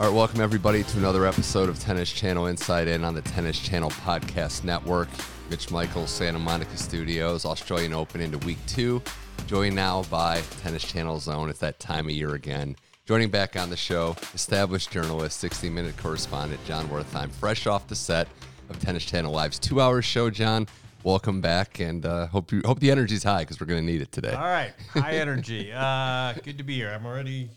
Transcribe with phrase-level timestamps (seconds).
[0.00, 3.58] All right, welcome everybody to another episode of Tennis Channel Inside In on the Tennis
[3.58, 5.08] Channel Podcast Network.
[5.50, 9.02] Mitch Michals, Santa Monica Studios, Australian Open into week two.
[9.48, 11.50] Joined now by Tennis Channel Zone.
[11.50, 12.76] It's that time of year again.
[13.06, 17.96] Joining back on the show, established journalist, 60 minute correspondent Jon Wertheim, fresh off the
[17.96, 18.28] set
[18.70, 20.30] of Tennis Channel Live's two hour show.
[20.30, 20.68] Jon,
[21.02, 24.00] welcome back and uh, hope you hope the energy's high because we're going to need
[24.00, 24.32] it today.
[24.32, 25.72] All right, high energy.
[25.74, 26.90] Uh, good to be here.
[26.90, 27.50] I'm already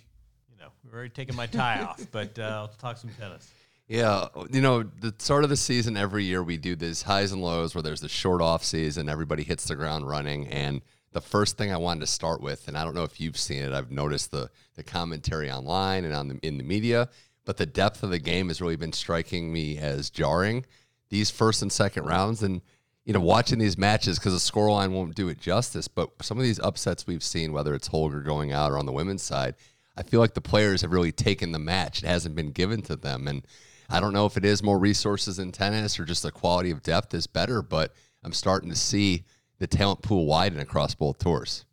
[0.94, 3.52] already taking my tie off, but uh, let's talk some tennis.
[3.88, 7.42] Yeah, you know, the start of the season every year we do these highs and
[7.42, 11.58] lows where there's the short off season, everybody hits the ground running, and the first
[11.58, 13.92] thing I wanted to start with, and I don't know if you've seen it, I've
[13.92, 17.09] noticed the the commentary online and on the in the media,
[17.44, 20.66] but the depth of the game has really been striking me as jarring.
[21.09, 22.61] These first and second rounds, and
[23.03, 25.89] you know, watching these matches because the scoreline won't do it justice.
[25.89, 28.92] But some of these upsets we've seen, whether it's Holger going out or on the
[28.94, 29.55] women's side,
[29.97, 32.03] I feel like the players have really taken the match.
[32.03, 33.28] It hasn't been given to them.
[33.28, 33.45] And
[33.89, 36.81] I don't know if it is more resources in tennis or just the quality of
[36.81, 39.25] depth is better, but I'm starting to see
[39.59, 41.66] the talent pool widen across both tours.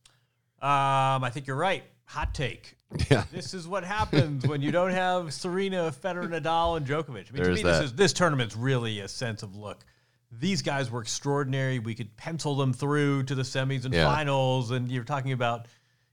[0.60, 1.84] Um, I think you're right.
[2.06, 2.75] Hot take.
[3.10, 3.25] Yeah.
[3.30, 7.28] This is what happens when you don't have Serena, Federer, Nadal, and Djokovic.
[7.28, 7.80] I mean, There's to me, that.
[7.80, 9.84] this is this tournament's really a sense of look.
[10.32, 11.80] These guys were extraordinary.
[11.80, 14.06] We could pencil them through to the semis and yeah.
[14.06, 15.69] finals, and you're talking about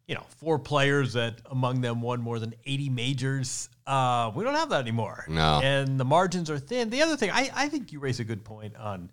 [0.07, 3.69] you know, four players that among them won more than 80 majors.
[3.87, 5.25] Uh, we don't have that anymore.
[5.27, 5.59] No.
[5.63, 6.89] And the margins are thin.
[6.89, 9.09] The other thing, I, I think you raise a good point on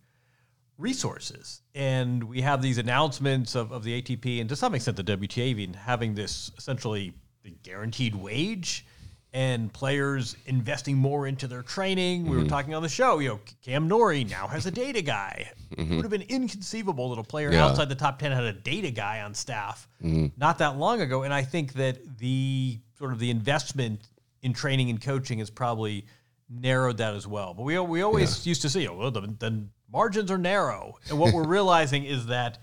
[0.78, 1.62] resources.
[1.74, 5.38] And we have these announcements of, of the ATP and to some extent the WTA
[5.38, 8.86] even having this essentially the guaranteed wage
[9.34, 12.22] and players investing more into their training.
[12.22, 12.30] Mm-hmm.
[12.30, 12.50] We were mm-hmm.
[12.50, 15.50] talking on the show, you know, Cam Norrie now has a data guy.
[15.74, 15.92] Mm-hmm.
[15.92, 17.64] It would have been inconceivable that a player yeah.
[17.64, 20.26] outside the top 10 had a data guy on staff mm-hmm.
[20.36, 21.22] not that long ago.
[21.22, 24.00] And I think that the sort of the investment
[24.42, 26.04] in training and coaching has probably
[26.50, 27.54] narrowed that as well.
[27.54, 28.50] But we, we always yeah.
[28.50, 30.98] used to see, oh, well, the, the margins are narrow.
[31.08, 32.58] And what we're realizing is that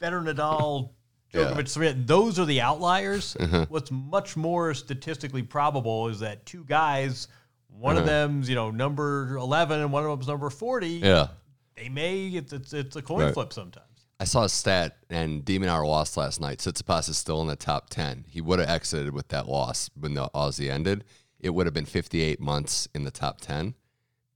[0.00, 0.90] Federer Nadal
[1.34, 1.92] Djokovic, yeah.
[1.96, 3.36] those are the outliers.
[3.38, 3.66] Uh-huh.
[3.68, 7.28] What's much more statistically probable is that two guys,
[7.68, 8.02] one uh-huh.
[8.02, 11.00] of them's you know number eleven and one of them's number forty.
[11.02, 11.28] Yeah,
[11.76, 13.34] they may it's it's, it's a coin right.
[13.34, 13.86] flip sometimes.
[14.20, 16.58] I saw a stat, and de Minaur lost last night.
[16.58, 18.24] Tsitsipas is still in the top ten.
[18.28, 21.04] He would have exited with that loss when the Aussie ended.
[21.40, 23.74] It would have been 58 months in the top 10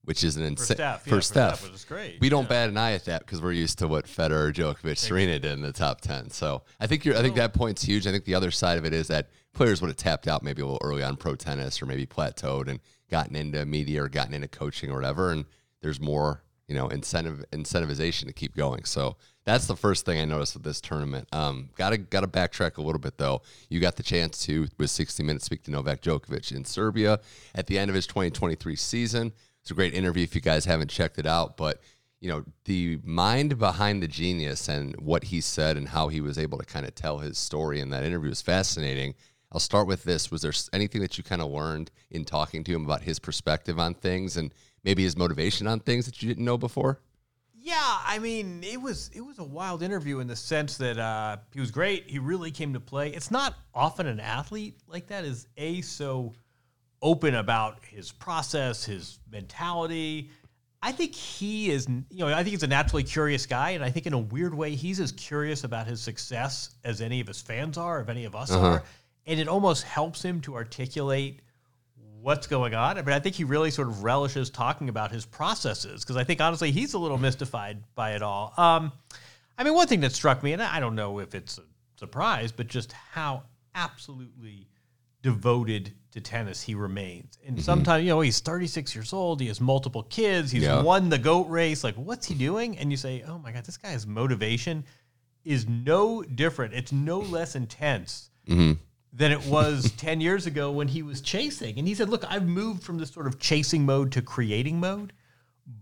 [0.09, 0.97] which is an insane for yeah.
[0.97, 2.19] For Steph great.
[2.19, 2.49] We don't yeah.
[2.49, 5.61] bat an eye at that because we're used to what Federer, Djokovic, Serena did in
[5.61, 6.31] the top ten.
[6.31, 7.15] So I think you're.
[7.15, 8.07] I think that point's huge.
[8.07, 10.63] I think the other side of it is that players would have tapped out maybe
[10.63, 12.81] a little early on pro tennis or maybe plateaued and
[13.11, 15.31] gotten into media or gotten into coaching or whatever.
[15.31, 15.45] And
[15.83, 18.85] there's more, you know, incentive incentivization to keep going.
[18.87, 21.29] So that's the first thing I noticed with this tournament.
[21.33, 23.43] Um, gotta gotta backtrack a little bit though.
[23.69, 27.21] You got the chance to with 60 minutes speak to Novak Djokovic in Serbia
[27.55, 29.33] at the end of his 2023 season.
[29.69, 31.59] It's a great interview if you guys haven't checked it out.
[31.59, 31.83] But
[32.21, 36.39] you know, the mind behind the genius and what he said and how he was
[36.39, 39.15] able to kind of tell his story in that interview is fascinating.
[39.53, 40.31] I'll start with this.
[40.31, 43.79] Was there anything that you kind of learned in talking to him about his perspective
[43.79, 47.03] on things and maybe his motivation on things that you didn't know before?
[47.53, 51.37] Yeah, I mean, it was it was a wild interview in the sense that uh,
[51.53, 52.09] he was great.
[52.09, 53.11] He really came to play.
[53.11, 56.33] It's not often an athlete like that is a so
[57.03, 60.31] open about his process, his mentality.
[60.83, 63.91] I think he is, you know, I think he's a naturally curious guy, and I
[63.91, 67.41] think in a weird way, he's as curious about his success as any of his
[67.41, 68.67] fans are, if any of us uh-huh.
[68.67, 68.83] are,
[69.27, 71.41] and it almost helps him to articulate
[72.21, 72.99] what's going on.
[72.99, 76.25] I mean, I think he really sort of relishes talking about his processes because I
[76.25, 78.53] think honestly he's a little mystified by it all.
[78.57, 78.93] Um,
[79.57, 81.63] I mean, one thing that struck me, and I don't know if it's a
[81.99, 83.45] surprise, but just how
[83.75, 84.69] absolutely
[85.23, 87.39] devoted to tennis he remains.
[87.47, 87.65] And mm-hmm.
[87.65, 90.83] sometimes, you know, he's 36 years old, he has multiple kids, he's yeah.
[90.83, 91.85] won the GOAT race.
[91.85, 92.79] Like, what's he doing?
[92.79, 94.85] And you say, oh my God, this guy's motivation
[95.45, 96.75] is no different.
[96.75, 98.73] It's no less intense mm-hmm.
[99.13, 101.79] than it was 10 years ago when he was chasing.
[101.79, 105.13] And he said, look, I've moved from this sort of chasing mode to creating mode,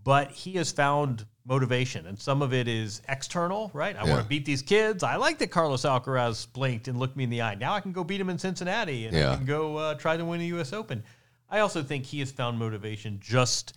[0.03, 3.95] but he has found motivation, and some of it is external, right?
[3.95, 4.11] I Yeah.
[4.11, 5.01] want to beat these kids.
[5.01, 7.55] I like that Carlos Alcaraz blinked and looked me in the eye.
[7.55, 9.31] Now I can go beat him in Cincinnati, and Yeah.
[9.31, 10.73] I can go uh, try to win the U.S.
[10.73, 11.03] Open.
[11.49, 13.73] I also think he has found motivation just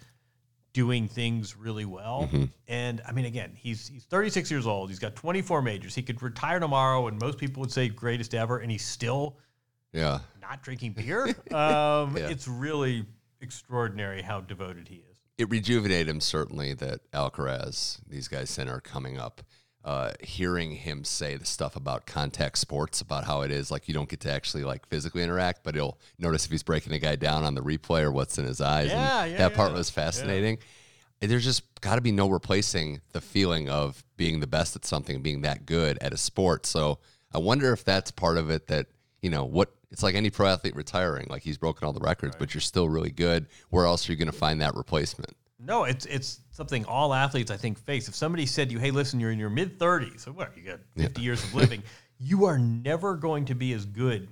[0.73, 2.29] doing things really well.
[2.33, 2.45] Mm-hmm.
[2.69, 4.89] And I mean, again, he's he's 36 years old.
[4.91, 5.95] He's got 24 majors.
[5.95, 9.37] He could retire tomorrow, and most people would say greatest ever, and he's still
[9.93, 10.19] Yeah.
[10.41, 11.27] not drinking beer.
[11.55, 12.29] Um, Yeah.
[12.29, 13.05] It's really
[13.41, 15.10] extraordinary how devoted he is.
[15.41, 19.41] It rejuvenated him certainly that Alcaraz, these guys Sinner are coming up.
[19.83, 23.95] Uh, hearing him say the stuff about contact sports, about how it is like you
[23.95, 27.17] don't get to actually like physically interact, but he'll notice if he's breaking a guy
[27.17, 28.89] down on the replay or what's in his eyes.
[28.89, 30.59] Yeah, and yeah, that part was fascinating.
[31.23, 35.23] There's just got to be no replacing the feeling of being the best at something,
[35.23, 36.67] being that good at a sport.
[36.67, 36.99] So
[37.33, 38.67] I wonder if that's part of it.
[38.67, 38.89] That
[39.23, 41.27] you know what it's like any pro athlete retiring.
[41.29, 43.47] Like he's broken all the records, but you're still really good.
[43.71, 45.37] Where else are you going to find that replacement?
[45.59, 48.09] No, it's it's something all athletes I think face.
[48.09, 50.57] If somebody said to you, "Hey, listen, you're in your mid 30s, so what?
[50.57, 51.83] You got 50 years of living.
[52.23, 54.29] You are never going to be as good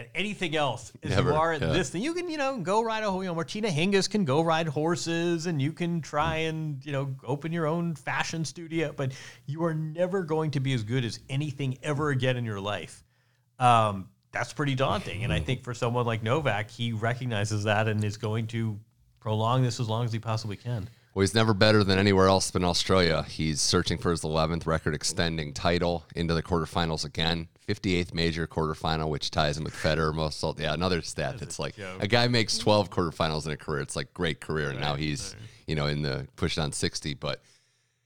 [0.00, 1.68] at anything else as Never, you are at yeah.
[1.68, 2.02] this thing.
[2.02, 5.44] You can, you know, go ride a you know, Martina Hingis can go ride horses,
[5.44, 9.12] and you can try and you know open your own fashion studio, but
[9.46, 13.04] you are never going to be as good as anything ever again in your life.
[13.58, 15.46] Um, that's pretty daunting, and I mm-hmm.
[15.46, 18.78] think for someone like Novak, he recognizes that and is going to
[19.20, 20.88] prolong this as long as he possibly can.
[21.14, 23.24] Well, he's never better than anywhere else but in Australia.
[23.24, 27.48] He's searching for his 11th record extending title into the quarterfinals again.
[27.68, 30.14] 58th major quarterfinal, which ties him with Federer.
[30.14, 32.02] Most, yeah, another stat that's like joke.
[32.02, 33.80] a guy makes 12 quarterfinals in a career.
[33.80, 35.34] It's like great career, and now he's
[35.66, 37.14] you know in the pushing on 60.
[37.14, 37.42] But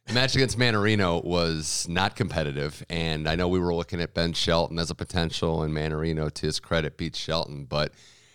[0.07, 4.33] the match against Mannarino was not competitive, and I know we were looking at Ben
[4.33, 7.93] Shelton as a potential, and Mannarino, to his credit, beats Shelton, but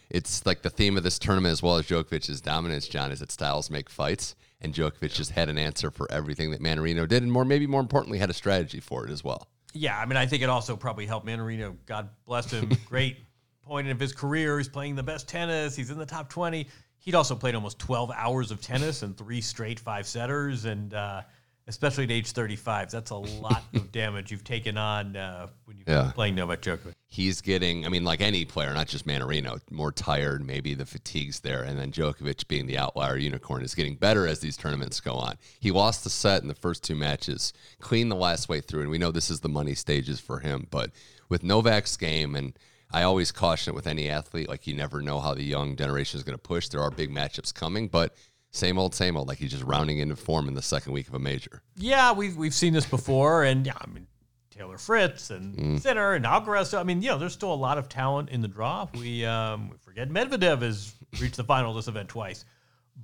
[0.10, 3.32] it's like the theme of this tournament as well as Djokovic's dominance, Jon, is that
[3.32, 7.32] styles make fights, and Djokovic just had an answer for everything that Mannarino did, and
[7.32, 9.48] more maybe more importantly, had a strategy for it as well.
[9.74, 11.76] Yeah, I mean, I think it also probably helped Mannarino.
[11.86, 12.72] God bless him.
[12.88, 13.18] Great
[13.64, 14.58] point of his career.
[14.58, 15.76] He's playing the best tennis.
[15.76, 16.68] He's in the top 20.
[16.98, 20.66] He'd also played almost 12 hours of tennis and three straight five setters.
[20.66, 21.22] And uh,
[21.70, 25.88] especially at age 35, that's a lot of damage you've taken on uh, when you've
[25.88, 26.04] Yeah.
[26.04, 26.94] been playing Novak Djokovic.
[27.08, 30.46] He's getting, I mean, like any player, not just Mannarino, more tired.
[30.46, 34.40] Maybe the fatigue's there, and then Djokovic, being the outlier unicorn, is getting better as
[34.40, 35.38] these tournaments go on.
[35.60, 38.90] He lost the set in the first two matches, clean the last way through, and
[38.90, 40.68] we know this is the money stages for him.
[40.70, 40.92] But
[41.30, 42.58] with Novak's game, and
[42.92, 46.18] I always caution it with any athlete, like you never know how the young generation
[46.18, 46.68] is going to push.
[46.70, 48.16] There are big matchups coming, but
[48.52, 49.28] same old, same old.
[49.28, 51.62] Like he's just rounding into form in the second week of a major.
[51.76, 53.44] Yeah, we've, we've seen this before.
[53.44, 54.08] And yeah, I mean,
[54.52, 55.80] Taylor Fritz and Mm.
[55.82, 56.66] Sinner and Alcaraz.
[56.68, 58.88] So, I mean, you know, there's still a lot of talent in the draw.
[58.94, 62.44] We, um, we forget Medvedev has reached the final of this event twice.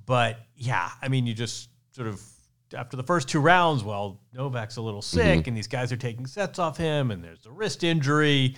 [0.04, 2.20] But yeah, I mean, you just sort of
[2.74, 5.48] after the first two rounds, well, Novak's a little sick, Mm-hmm.
[5.48, 8.56] and these guys are taking sets off him, and there's a wrist injury,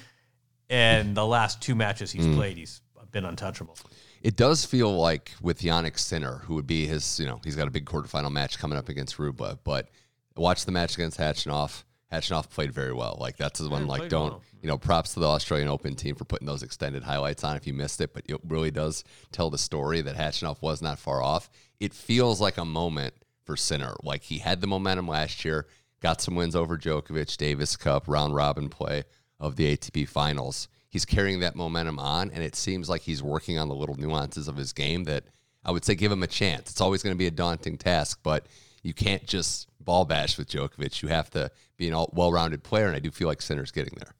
[0.70, 2.14] and the last two matches Mm.
[2.14, 2.80] he's played, he's
[3.12, 3.76] been untouchable.
[4.22, 7.68] It does feel like with Jannik Sinner, who would be his, you know, he's got
[7.68, 9.88] a big quarterfinal match coming up against Rublev, but
[10.36, 11.84] watch the match against Khachanov.
[12.12, 13.16] Khachanov played very well.
[13.20, 13.86] Like that's the one.
[13.86, 14.42] Like don't well.
[14.62, 14.78] you know?
[14.78, 17.56] Props to the Australian Open team for putting those extended highlights on.
[17.56, 20.98] If you missed it, but it really does tell the story that Khachanov was not
[20.98, 21.50] far off.
[21.80, 23.94] It feels like a moment for Sinner.
[24.02, 25.66] Like he had the momentum last year,
[26.00, 29.04] got some wins over Djokovic, Davis Cup, round robin play
[29.38, 30.68] of the ATP Finals.
[30.90, 34.48] He's carrying that momentum on, and it seems like he's working on the little nuances
[34.48, 35.24] of his game that
[35.64, 36.70] I would say give him a chance.
[36.70, 38.46] It's always going to be a daunting task, but
[38.82, 41.02] you can't just ball bash with Djokovic.
[41.02, 43.94] You have to be an all well-rounded player, and I do feel like Sinner's getting
[43.98, 44.14] there.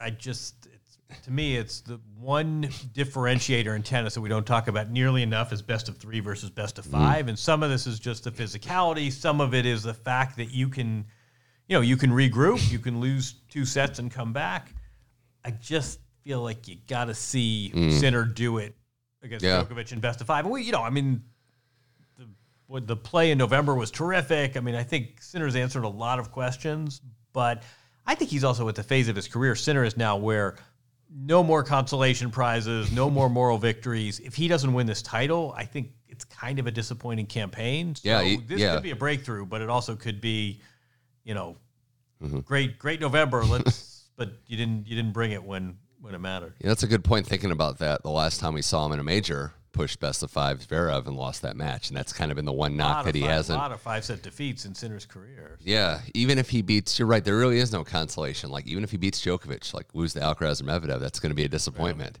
[0.00, 4.68] I just, it's, to me, it's the one differentiator in tennis that we don't talk
[4.68, 6.98] about nearly enough is best of three versus best of mm-hmm.
[6.98, 7.28] five.
[7.28, 9.10] And some of this is just the physicality.
[9.10, 11.04] Some of it is the fact that you can,
[11.68, 14.72] you know, you can regroup, you can lose two sets and come back.
[15.44, 18.74] I just feel like you got to see Sinner do it
[19.22, 19.62] against Yeah.
[19.62, 20.44] Djokovic in best of five.
[20.44, 21.22] And we, you know, I mean,
[22.18, 22.26] the,
[22.66, 24.56] what the play in November was terrific.
[24.56, 27.00] I mean, I think Sinner's answered a lot of questions,
[27.32, 27.62] but
[28.06, 29.54] I think he's also at the phase of his career.
[29.54, 30.56] Sinner is now where
[31.14, 34.18] no more consolation prizes, no more moral victories.
[34.20, 37.94] If he doesn't win this title, I think it's kind of a disappointing campaign.
[37.94, 38.74] So Yeah, he- this yeah.
[38.74, 40.60] could be a breakthrough, but it also could be,
[41.24, 41.56] you know,
[42.22, 42.38] Mm-hmm.
[42.40, 43.42] great, great November.
[43.44, 46.54] Let's, but you didn't, you didn't bring it when when it mattered.
[46.60, 47.26] Yeah, that's a good point.
[47.26, 50.30] Thinking about that, the last time we saw him in a major, pushed best of
[50.30, 53.14] five Zverev and lost that match, and that's kind of been the one knock that
[53.14, 53.58] he five, hasn't.
[53.58, 55.58] lot of five set defeats in Sinner's career.
[55.60, 57.24] Yeah, even if he beats, you're right.
[57.24, 58.50] There really is no consolation.
[58.50, 61.36] Like even if he beats Djokovic, like lose to Alcaraz or Medvedev, that's going to
[61.36, 62.18] be a disappointment.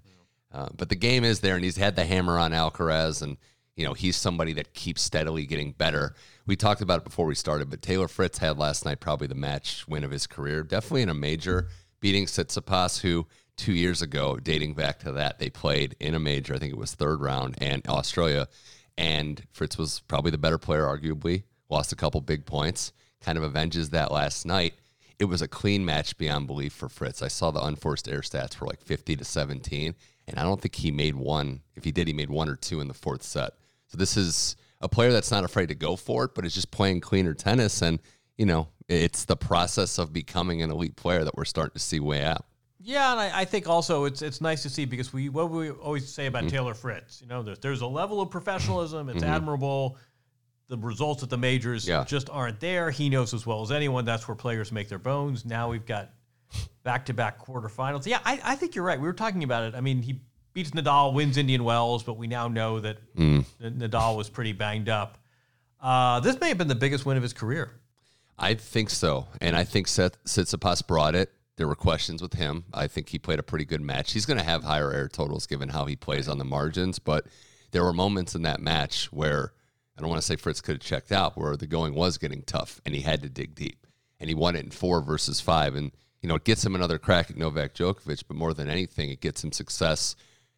[0.52, 3.36] Uh, but the game is there, and he's had the hammer on Alcaraz, and
[3.74, 6.14] you know, he's somebody that keeps steadily getting better.
[6.46, 9.34] We talked about it before we started, but Taylor Fritz had last night probably the
[9.34, 11.68] match win of his career, definitely in a major,
[12.00, 16.54] beating Tsitsipas, who two years ago, dating back to that, they played in a major.
[16.54, 18.48] I think it was third round and Australia,
[18.96, 21.44] and Fritz was probably the better player, arguably.
[21.68, 24.74] Lost a couple big points, kind of avenges that last night.
[25.18, 27.22] It was a clean match beyond belief for Fritz.
[27.22, 29.94] I saw the unforced air stats were like 50 to 17,
[30.26, 31.60] and I don't think he made one.
[31.76, 33.52] If he did, he made one or two in the fourth set.
[33.86, 36.70] So this is a player that's not afraid to go for it, but is just
[36.70, 37.82] playing cleaner tennis.
[37.82, 38.00] And,
[38.36, 42.00] you know, it's the process of becoming an elite player that we're starting to see
[42.00, 42.44] way out.
[42.84, 45.70] Yeah, and I, I think also it's it's nice to see because we what we
[45.70, 46.50] always say about Mm-hmm.
[46.56, 49.08] Taylor Fritz, you know, there's there's a level of professionalism.
[49.08, 49.96] It's admirable.
[50.68, 52.04] The results at the majors Yeah.
[52.04, 52.90] just aren't there.
[52.90, 55.44] He knows as well as anyone that's where players make their bones.
[55.44, 56.10] Now we've got
[56.82, 58.06] back to back quarterfinals.
[58.06, 58.98] Yeah, I, I think you're right.
[59.00, 59.74] We were talking about it.
[59.74, 60.20] I mean, he
[60.54, 63.44] beats Nadal, wins Indian Wells, but we now know that Mm.
[63.62, 65.18] Nadal was pretty banged up.
[65.80, 67.72] Uh, this may have been the biggest win of his career.
[68.38, 69.28] I think so.
[69.40, 71.30] And I think Stef Tsitsipas brought it.
[71.62, 72.64] There were questions with him.
[72.74, 74.10] I think he played a pretty good match.
[74.14, 77.28] He's going to have higher air totals given how he plays on the margins, but
[77.70, 79.52] there were moments in that match where
[79.96, 82.42] I don't want to say Fritz could have checked out, where the going was getting
[82.42, 83.86] tough and he had to dig deep.
[84.18, 85.76] And he won it in four versus five.
[85.76, 89.10] And, you know, it gets him another crack at Novak Djokovic, but more than anything,
[89.10, 90.16] it gets him success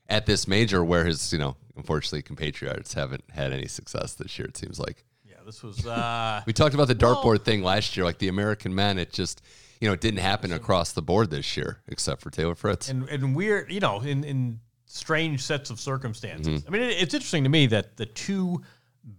[0.08, 4.48] at this major where his, you know, unfortunately, compatriots haven't had any success this year,
[4.48, 5.04] it seems like.
[5.22, 5.86] Yeah, this was.
[5.86, 8.98] Uh, We talked about the dartboard Well- thing last year, like the American men.
[8.98, 9.42] It just,
[9.80, 12.88] you know, it didn't happen across the board this year, except for Taylor Fritz.
[12.88, 16.64] and and weird, you know, in in strange sets of circumstances.
[16.66, 18.62] I mean, it, it's interesting to me that the two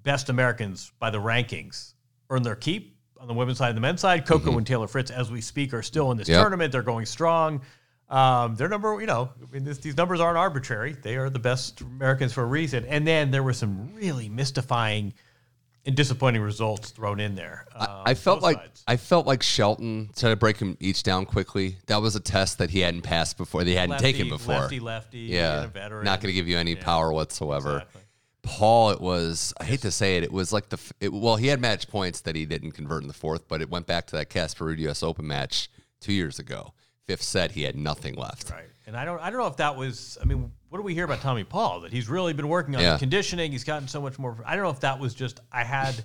[0.03, 1.93] best Americans by the rankings
[2.29, 4.25] earn their keep on the women's side and the men's side.
[4.25, 6.41] Coco and Taylor Fritz, as we speak, are still in this Yep.
[6.41, 6.71] tournament.
[6.71, 7.61] They're going strong.
[8.09, 10.93] Um, their number, you know, I mean, this, these numbers aren't arbitrary.
[10.93, 12.85] They are the best Americans for a reason.
[12.85, 15.13] And then there were some really mystifying
[15.87, 17.65] and disappointing results thrown in there.
[17.75, 18.83] Um, I felt like sides.
[18.87, 21.77] I felt like Shelton tried to break him each down quickly.
[21.87, 23.63] That was a test that he hadn't passed before.
[23.63, 24.55] They hadn't lefty, taken before.
[24.55, 26.05] Lefty, lefty, yeah, a veteran.
[26.05, 27.77] not going to give you any power whatsoever.
[27.77, 28.01] Exactly.
[28.43, 29.53] Paul, it was.
[29.59, 30.23] I hate to say it.
[30.23, 30.77] It was like the.
[30.99, 33.69] It, well, he had match points that he didn't convert in the fourth, but it
[33.69, 35.01] went back to that Casper U.S.
[35.01, 35.69] Open match
[35.99, 36.73] two years ago.
[37.07, 38.51] Fifth set, he had nothing left.
[38.51, 38.65] Right.
[38.87, 41.05] And I don't I don't know if that was I mean, what do we hear
[41.05, 41.81] about Tommy Paul?
[41.81, 42.97] That he's really been working on Yeah.
[42.97, 46.03] conditioning, he's gotten so much more I don't know if that was just I had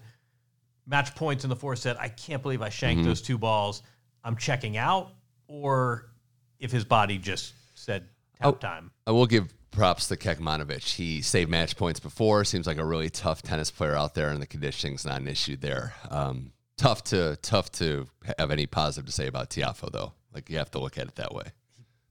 [0.90, 1.98] match points in the fourth set.
[2.00, 3.08] I can't believe I shanked Mm-hmm.
[3.08, 3.82] those two balls.
[4.24, 5.12] I'm checking out,
[5.48, 6.10] or
[6.58, 8.52] if his body just said tap Oh.
[8.52, 8.90] time.
[9.06, 10.82] I will give props to Kecmanovic.
[10.82, 12.44] He saved match points before.
[12.44, 15.56] Seems like a really tough tennis player out there, and the conditioning's not an issue
[15.56, 15.94] there.
[16.10, 18.06] Um, tough to tough to
[18.38, 20.12] have any positive to say about Tiafoe though.
[20.34, 21.44] Like you have to look at it that way.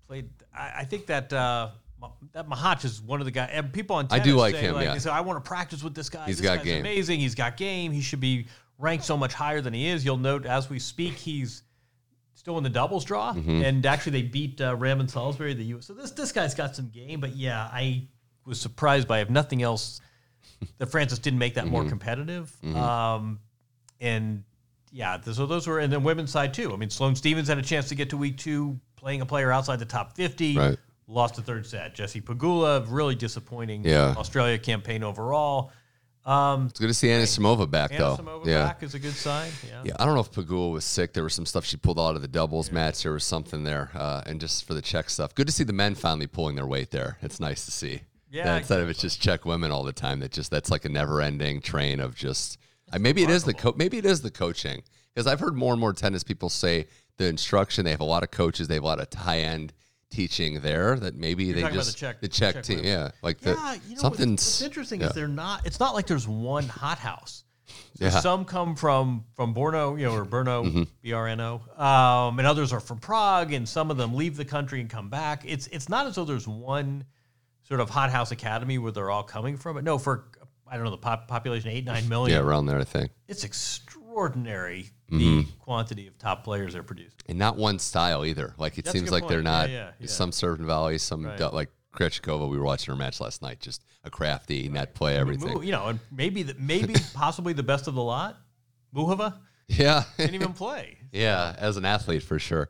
[0.07, 1.69] Played I, I think that uh
[2.31, 3.49] that Machac is one of the guys.
[3.51, 4.93] And people on tennis I do like say, him, Like, yeah.
[4.93, 6.25] They say, I want to practice with this guy.
[6.27, 6.79] He's this got guy's game.
[6.79, 7.19] amazing.
[7.19, 7.91] He's got game.
[7.91, 8.47] He should be
[8.79, 10.03] ranked so much higher than he is.
[10.03, 11.61] You'll note as we speak, he's
[12.33, 13.33] still in the doubles draw.
[13.33, 13.61] Mm-hmm.
[13.63, 15.85] And actually, they beat uh, Ram and Salisbury, the U.S.
[15.85, 17.19] So this this guy's got some game.
[17.19, 18.07] But yeah, I
[18.45, 20.01] was surprised by, if nothing else,
[20.79, 21.89] that Francis didn't make that more Mm-hmm.
[21.89, 22.75] competitive.
[22.75, 23.39] Um,
[24.01, 24.43] and
[24.91, 26.73] yeah, so those were, and then women's side too.
[26.73, 29.51] I mean, Sloane Stevens had a chance to get to week two playing a player
[29.51, 30.57] outside the top 50.
[30.57, 30.77] Right.
[31.07, 31.95] Lost the third set.
[31.95, 34.13] Jessie Pegula, really disappointing Yeah.
[34.17, 35.71] Australia campaign overall.
[36.25, 38.17] Um, It's good to see Anisimova back Anna though.
[38.17, 38.63] Samova yeah.
[38.65, 39.51] back is a good sign.
[39.67, 39.81] Yeah.
[39.85, 41.13] Yeah, I don't know if Pegula was sick.
[41.13, 43.03] There was some stuff she pulled out of the doubles match.
[43.03, 45.73] There was something there, uh, and just for the Czech stuff, good to see the
[45.73, 47.17] men finally pulling their weight there.
[47.21, 48.01] It's nice to see.
[48.29, 50.19] Yeah, That instead of it's just Czech women all the time.
[50.19, 52.57] That just that's like a never-ending train of just.
[52.91, 54.83] Uh, maybe it is the co- maybe it is the coaching
[55.13, 57.85] because I've heard more and more tennis people say the instruction.
[57.85, 58.67] They have a lot of coaches.
[58.67, 59.73] They have a lot of high-end
[60.09, 60.97] teaching there.
[60.97, 62.77] That maybe they talking about just the Czech- Czech Czech team.
[62.77, 62.91] women.
[62.91, 65.07] Yeah, like Yeah, the you know, something's what's, what's interesting yeah.
[65.07, 65.65] is they're not.
[65.65, 67.43] It's not like there's one hothouse.
[67.97, 68.09] So Yeah.
[68.19, 70.83] Some come from from Borno, you know, or Brno, Mm-hmm.
[71.01, 74.37] B R N O, um, and others are from Prague, and some of them leave
[74.37, 75.43] the country and come back.
[75.45, 77.03] It's it's not as though there's one
[77.67, 79.75] sort of hothouse academy where they're all coming from.
[79.75, 80.25] But no, for
[80.67, 82.37] I don't know the pop, population eight nine million.
[82.39, 82.79] yeah around there.
[82.79, 83.11] I think.
[83.27, 83.43] it's
[84.09, 85.37] extraordinary Mm-hmm.
[85.39, 87.13] the quantity of top players they're producing.
[87.27, 88.53] and not one style either.
[88.59, 89.45] Like it That's seems like they're point.
[89.47, 90.05] Yeah, not yeah, yeah.
[90.07, 91.35] some serve and volley, some Right.
[91.35, 92.47] du- like Krejcikova.
[92.47, 93.59] We were watching her match last night.
[93.59, 95.63] Just a crafty net play, everything.
[95.63, 98.37] You know, and maybe the, maybe possibly the best of the lot,
[98.93, 99.33] Muchova
[99.67, 100.99] Yeah, didn't even play.
[101.11, 101.55] yeah.
[101.57, 102.69] As an athlete, for sure.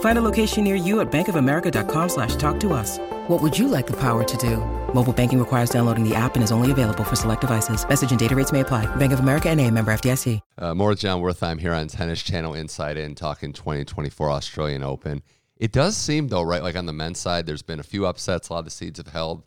[0.00, 2.98] Find a location near you at bankofamerica.com slash talk to us.
[3.28, 4.58] What would you like the power to do?
[4.94, 7.86] Mobile banking requires downloading the app and is only available for select devices.
[7.88, 8.86] Message and data rates may apply.
[8.96, 10.40] Bank of America and a member FDIC.
[10.56, 15.22] Uh, more with Jon Wertheim here on Tennis Channel Inside In talking 2024 Australian Open.
[15.56, 18.48] It does seem though, right, like on the men's side, there's been a few upsets.
[18.48, 19.42] A lot of the seeds have held.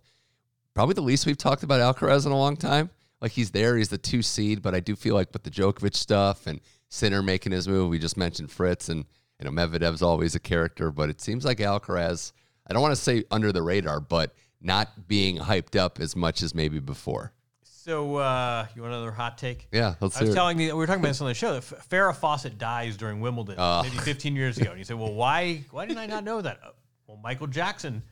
[0.73, 2.89] Probably the least we've talked about Alcaraz in a long time.
[3.21, 5.95] Like he's there, he's the two seed, but I do feel like with the Djokovic
[5.95, 9.05] stuff and Sinner making his move, we just mentioned Fritz and
[9.39, 12.31] you know Medvedev's always a character, but it seems like Alcaraz.
[12.67, 16.41] I don't want to say under the radar, but not being hyped up as much
[16.41, 17.31] as maybe before.
[17.63, 19.67] So uh, you want another hot take?
[19.71, 21.53] Yeah, let's I was telling you we were talking about this on the show.
[21.53, 23.81] That Farrah Fawcett dies during Wimbledon, Oh.
[23.83, 25.63] maybe 15 years ago, and you said, "Well, why?
[25.71, 26.69] Why didn't I not know that?" Uh,
[27.07, 28.03] Well, Michael Jackson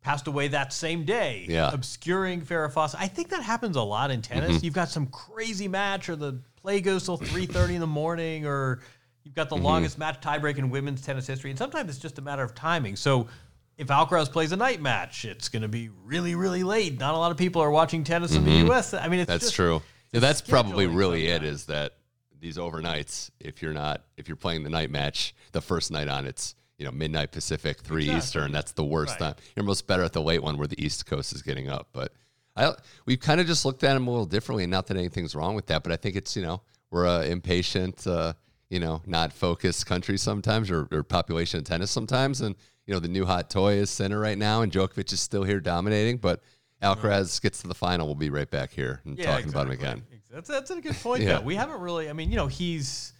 [0.00, 1.72] passed away that same day, Yeah.
[1.72, 3.00] obscuring Farrah Fawcett.
[3.00, 4.52] I think that happens a lot in tennis.
[4.58, 4.64] Mm-hmm.
[4.64, 8.80] You've got some crazy match, or the play goes till 3:30 in the morning, or
[9.24, 9.64] you've got the Mm-hmm.
[9.64, 12.96] longest match tiebreak in women's tennis history, and sometimes it's just a matter of timing.
[12.96, 13.28] So.
[13.76, 16.98] If Alcaraz plays a night match, it's going to be really, really late.
[16.98, 18.92] Not a lot of people are watching tennis in the U.S.
[18.92, 19.34] I mean, it's Mm-hmm.
[19.34, 19.82] That's just- true.
[20.12, 21.44] Yeah, that's probably really it.
[21.44, 21.92] Is that
[22.40, 23.30] these overnights?
[23.38, 26.86] If you're not, if you're playing the night match, the first night on, it's you
[26.86, 28.18] know midnight Pacific, three Exactly.
[28.18, 28.50] Eastern.
[28.50, 29.28] That's the worst Right.
[29.28, 29.34] time.
[29.54, 31.86] You're most better at the late one where the East Coast is getting up.
[31.92, 32.12] But
[32.56, 32.72] I,
[33.06, 34.64] we've kind of just looked at them a little differently.
[34.64, 37.26] And not that anything's wrong with that, but I think it's you know we're a
[37.26, 38.32] impatient, uh,
[38.70, 42.54] you know, not focused country sometimes, or, or population of tennis sometimes, and
[42.86, 45.60] you know the new hot toy is Sinner right now, and Djokovic is still here
[45.60, 46.42] dominating, but.
[46.80, 48.06] Alcaraz gets to the final.
[48.06, 50.04] We'll be right back here and talking about him again.
[50.30, 51.24] That's, that's a good point.
[51.24, 51.38] Yeah.
[51.38, 51.40] Though.
[51.40, 52.08] We haven't really.
[52.08, 53.14] I mean, you know, he's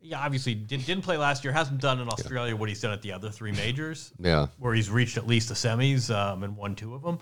[0.00, 1.52] yeah, obviously did, didn't play last year.
[1.52, 4.48] Hasn't done in Australia what he's done at the other three majors, Yeah.
[4.58, 7.18] where he's reached at least the semis um, and won two of them.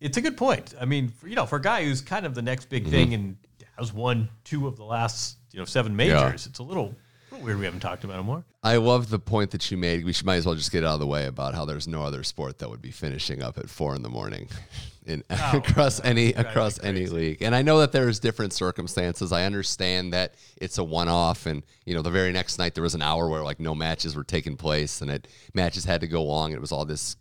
[0.00, 0.74] It's a good point.
[0.80, 3.14] I mean, for, you know, for a guy who's kind of the next big thing
[3.14, 3.36] and
[3.78, 6.94] has won two of the last you know seven majors, it's a little
[7.42, 8.44] weird we haven't talked about him more.
[8.62, 10.04] I love the point that you made.
[10.04, 12.02] We should might as well just get out of the way about how there's no
[12.02, 14.48] other sport that would be finishing up at four in the morning,
[15.06, 17.42] in oh, across any across any league.
[17.42, 19.32] And I know that there's different circumstances.
[19.32, 22.94] I understand that it's a one-off, and you know the very next night there was
[22.94, 26.22] an hour where like no matches were taking place, and it matches had to go
[26.22, 26.52] long.
[26.52, 27.16] It was all this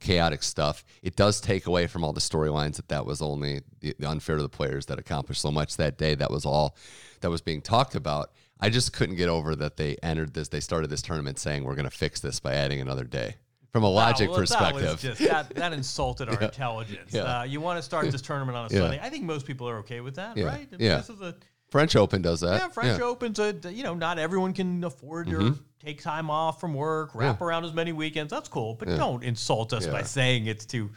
[0.00, 0.84] chaotic stuff.
[1.02, 4.36] It does take away from all the storylines that that was only the, the unfair
[4.36, 6.14] to the players that accomplished so much that day.
[6.14, 6.74] That was all
[7.20, 8.32] that was being talked about.
[8.62, 10.48] I just couldn't get over that they entered this.
[10.48, 13.36] They started this tournament saying we're going to fix this by adding another day.
[13.72, 17.12] From a logic Oh, well, That, perspective, just, that, that insulted our intelligence.
[17.14, 17.22] Yeah.
[17.40, 18.80] Uh, you want to start this tournament on a Yeah.
[18.80, 19.00] Sunday?
[19.00, 20.46] I think most people are okay with that, Yeah.
[20.46, 20.68] right?
[20.72, 20.96] I mean, Yeah.
[20.96, 21.36] This is a
[21.70, 22.60] French Open does that.
[22.60, 25.60] Yeah, French Open's a you know not everyone can afford to Mm-hmm.
[25.78, 28.32] take time off from work, wrap around as many weekends.
[28.32, 30.90] That's cool, but don't insult us by saying it's to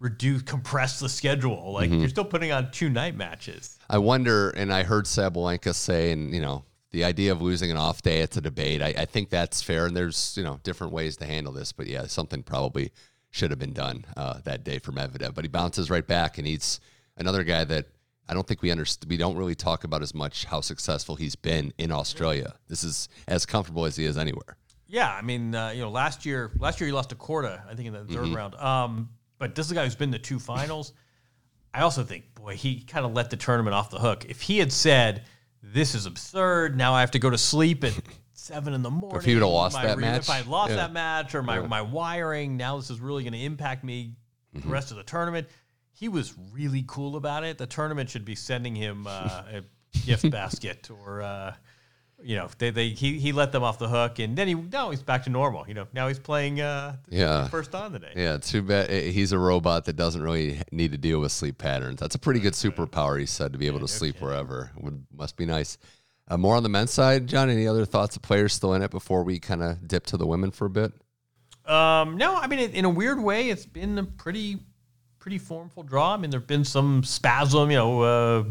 [0.00, 1.72] reduce compress the schedule.
[1.74, 2.00] Like Mm-hmm.
[2.00, 3.78] you're still putting on two night matches.
[3.88, 7.76] I wonder, and I heard Sabalenka say, and you know, the idea of losing an
[7.76, 8.80] off day, it's a debate.
[8.82, 11.86] I, I think that's fair, and there's you know different ways to handle this, but
[11.86, 12.92] yeah, something probably
[13.30, 15.34] should have been done uh, that day for Medvedev.
[15.34, 16.80] But he bounces right back, and he's
[17.16, 17.86] another guy that
[18.28, 19.10] I don't think we understand.
[19.10, 22.54] We don't really talk about as much how successful he's been in Australia.
[22.68, 24.56] This is as comfortable as he is anywhere.
[24.88, 27.74] Yeah, I mean, uh, you know, last year last year he lost to Korda, I
[27.74, 28.34] think in the 3rd Mm-hmm.
[28.36, 28.54] round.
[28.54, 30.92] Um, but this is a guy who's been to two finals.
[31.74, 34.24] I also think, boy, he kind of let the tournament off the hook.
[34.28, 35.24] If he had said,
[35.72, 37.92] "This is absurd," now I have to go to sleep at
[38.32, 39.18] seven in the morning.
[39.18, 40.22] If he would've lost my that re- match?
[40.22, 40.76] if I had lost Yeah.
[40.76, 44.16] that match, or my my wiring, now this is really going to impact me
[44.54, 44.68] Mm-hmm.
[44.68, 45.48] the rest of the tournament.
[45.92, 47.58] He was really cool about it.
[47.58, 49.62] The tournament should be sending him uh, a
[50.06, 51.20] gift basket or.
[51.22, 51.54] Uh,
[52.22, 54.90] you know, they, they he, he let them off the hook, and then he now
[54.90, 55.64] he's back to normal.
[55.68, 57.48] You know, now he's playing uh, Yeah.
[57.48, 58.12] first on today.
[58.16, 61.58] Yeah, too bad eh, he's a robot that doesn't really need to deal with sleep
[61.58, 62.00] patterns.
[62.00, 64.70] That's a pretty good superpower, he said, to be able to sleep wherever.
[64.78, 65.78] Would must be nice.
[66.28, 67.48] Uh, more on the men's side, Jon.
[67.50, 70.26] Any other thoughts of players still in it before we kind of dip to the
[70.26, 70.92] women for a bit?
[71.66, 74.58] Um, no, I mean, it, in a weird way, it's been a pretty
[75.18, 76.14] pretty formful draw.
[76.14, 77.70] I mean, there've been some spasm.
[77.70, 78.44] You know, uh,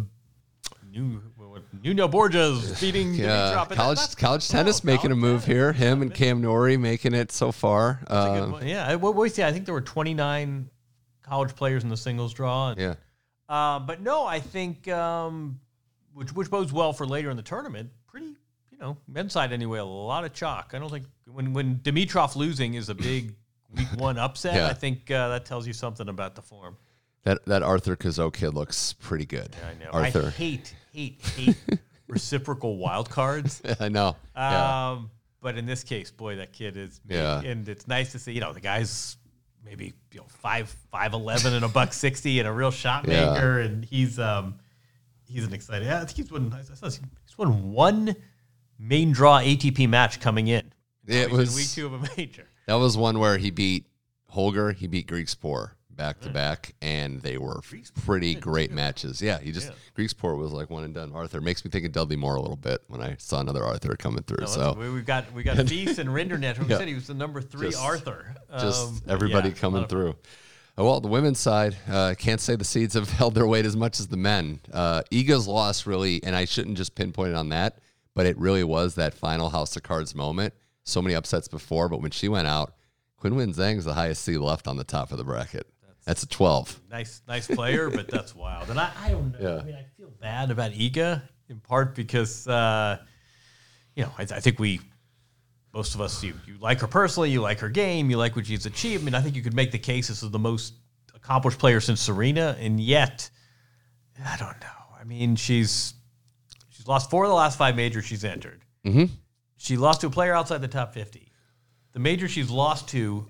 [0.90, 1.22] new
[1.84, 5.46] Nuno Borges beating Yeah, college college tennis oh, making a move tennis.
[5.46, 5.74] here.
[5.74, 8.02] Him and Cam Norrie making it so far.
[8.08, 10.70] Um, yeah, what we see, I think there were 29
[11.24, 12.70] college players in the singles draw.
[12.72, 12.94] And, yeah,
[13.50, 15.60] Uh, but no, I think um,
[16.14, 17.90] which which bodes well for later in the tournament.
[18.08, 18.36] Pretty,
[18.72, 19.80] you know, men's side anyway.
[19.80, 20.72] A lot of chalk.
[20.74, 23.36] I don't think when when Dimitrov losing is a big
[23.76, 24.56] week one upset.
[24.56, 24.68] Yeah.
[24.68, 26.78] I think uh, that tells you something about the form.
[27.24, 29.56] that that Arthur Cazaux kid looks pretty good.
[29.66, 29.90] I know.
[29.92, 30.28] Arthur.
[30.28, 31.58] I hate hate hate
[32.08, 33.62] reciprocal wild cards.
[33.80, 34.16] I know.
[34.36, 34.92] yeah.
[34.92, 35.10] Um,
[35.42, 37.42] but in this case, boy, that kid is big, Yeah.
[37.42, 38.32] and it's nice to see.
[38.32, 39.18] You know, the guy's
[39.64, 43.60] maybe you know five five eleven and a buck sixty and a real shot maker,
[43.60, 43.66] Yeah.
[43.66, 44.56] and he's um
[45.28, 45.88] he's an exciting.
[45.88, 46.54] Yeah, I think he's won.
[46.58, 48.16] I saw he's won one
[48.80, 50.72] main draw ATP match coming in.
[51.08, 52.48] It was- week two of a major.
[52.68, 53.86] That was one where he beat
[54.30, 57.62] Holger, he beat Griekspoor back to back, and they were
[58.06, 59.22] pretty great matches.
[59.22, 59.74] Yeah, he just Yeah.
[59.98, 61.12] Griekspoor was like one and done.
[61.14, 63.96] Arthur makes me think of Dudley Moore a little bit when I saw another Arthur
[63.96, 64.42] coming through.
[64.42, 66.58] No, so we- we've got we got Fils and Rinderknech.
[66.58, 66.78] Who Yeah.
[66.78, 68.36] said he was the number three Just- Arthur.
[68.60, 70.16] just Um, everybody yeah, coming through.
[70.78, 73.78] Uh, Well, the women's side, uh, can't say the seeds have held their weight as
[73.78, 74.60] much as the men.
[74.74, 77.80] Uh, Iga's loss really, and I shouldn't just pinpoint it on that,
[78.14, 80.54] but it really was that final House of Cards moment.
[80.84, 82.76] So many upsets before, but when she went out,
[83.24, 85.66] Qinwen Zheng's the highest seed left on the top of the bracket.
[86.06, 86.82] That's a 12.
[86.92, 88.70] nice, nice player, but that's wild.
[88.70, 89.56] And I, I don't know.
[89.56, 89.62] Yeah.
[89.62, 92.98] I mean, I feel bad about Iga in part because, uh,
[93.96, 94.82] you know, I, I think we,
[95.74, 98.46] most of us, you, you like her personally, you like her game, you like what
[98.46, 99.02] she's achieved.
[99.02, 100.74] I mean, I think you could make the case this is the most
[101.16, 103.30] accomplished player since Serena, and yet,
[104.24, 104.68] I don't know.
[105.00, 105.96] I mean, she's
[106.70, 108.64] she's lost four of the last five majors she's entered.
[108.86, 109.10] Mhm.
[109.58, 111.32] She lost to a player outside the top fifty.
[111.94, 113.28] The major she's lost to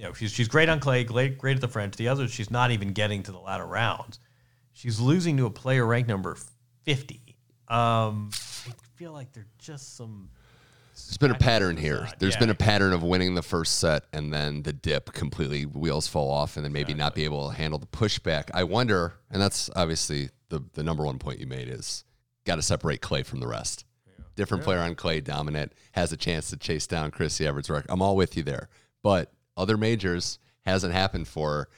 [0.00, 1.94] you know, she's she's great on clay, great, great at the French.
[1.96, 4.18] The others, she's not even getting to the latter rounds.
[4.72, 6.38] She's losing to a player ranked number
[6.84, 7.36] fifty.
[7.68, 8.30] Um,
[8.66, 10.30] I feel like there's just some.
[10.94, 12.08] There's been a pattern here.
[12.18, 12.40] There's Yeah.
[12.40, 16.30] been a pattern of winning the first set and then the dip completely wheels fall
[16.30, 18.50] off and then maybe not be able to handle the pushback.
[18.54, 22.04] I wonder, and that's obviously the the number one point you made is
[22.44, 23.84] got to separate Clay from the rest.
[24.34, 27.90] Different player on Clay, dominant, has a chance to chase down Chrissie Evert's record.
[27.90, 28.70] I'm all with you there,
[29.02, 31.50] but other majors hasn't happened for.
[31.50, 31.68] her.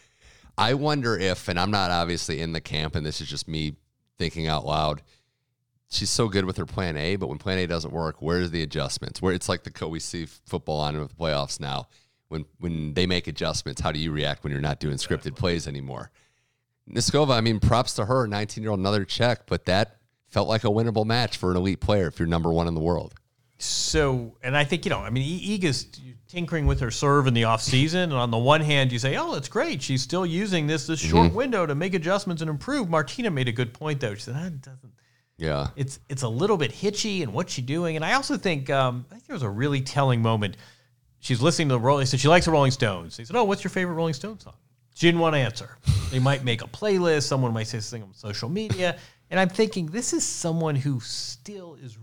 [0.59, 3.77] I wonder if, and I'm not obviously in the camp, and this is just me
[4.19, 5.03] thinking out loud
[5.93, 8.63] she's so good with her plan A, but when plan A doesn't work, where's the
[8.63, 9.21] adjustments?
[9.21, 11.89] Where it's like the co we see football on with the playoffs now.
[12.29, 15.69] When when they make adjustments, how do you react when you're not doing scripted plays
[15.69, 16.11] anymore?
[16.91, 20.65] Noskova, I mean, props to her, 19 year old, another Czech, but that felt like
[20.65, 23.15] a winnable match for an elite player if you're number one in the world.
[23.63, 25.87] So, and I think you know, I mean, Iga's
[26.29, 29.17] tinkering with her serve in the off season, and on the one hand, you say,
[29.17, 29.83] "Oh, that's great.
[29.83, 31.37] She's still using this this short Mm-hmm.
[31.37, 34.15] window to make adjustments and improve." Martina made a good point though.
[34.15, 34.93] She said, "That doesn't."
[35.39, 35.69] Yeah.
[35.77, 37.97] it's it's a little bit hitchy and what's she doing?
[37.97, 40.57] And I also think um, I think there was a really telling moment.
[41.21, 42.07] She's listening to the Rolling.
[42.07, 43.17] So she likes the Rolling Stones.
[43.17, 44.55] He said, "Oh, what's your favorite Rolling Stones song?"
[44.95, 45.79] She didn't want to answer.
[46.11, 47.23] They might make a playlist.
[47.23, 48.99] Someone might say something on social media,
[49.31, 51.97] and I'm thinking this is someone who still is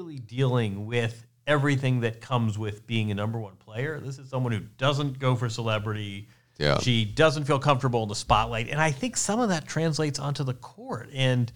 [0.00, 4.00] really dealing with everything that comes with being a number one player.
[4.00, 6.28] This is someone who doesn't go for celebrity.
[6.58, 6.78] Yeah.
[6.78, 10.42] She doesn't feel comfortable in the spotlight, and I think some of that translates onto
[10.42, 11.10] the court.
[11.12, 11.52] And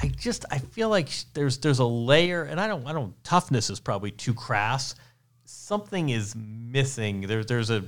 [0.00, 3.68] I just I feel like there's there's a layer, and I don't I don't toughness
[3.68, 4.94] is probably too crass.
[5.44, 7.22] Something is missing.
[7.22, 7.84] There there's a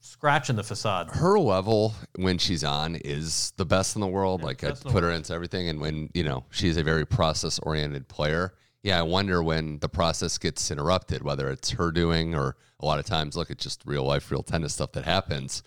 [0.00, 1.10] scratch in the facade.
[1.10, 4.42] her level when she's on is the best in the world.
[4.42, 6.84] like I best in the put her into everything, and when you know she's a
[6.84, 8.54] very process oriented player.
[8.82, 12.98] Yeah, I wonder when the process gets interrupted, whether it's her doing or a lot
[12.98, 15.62] of times, look, it's just real life, real tennis stuff that happens.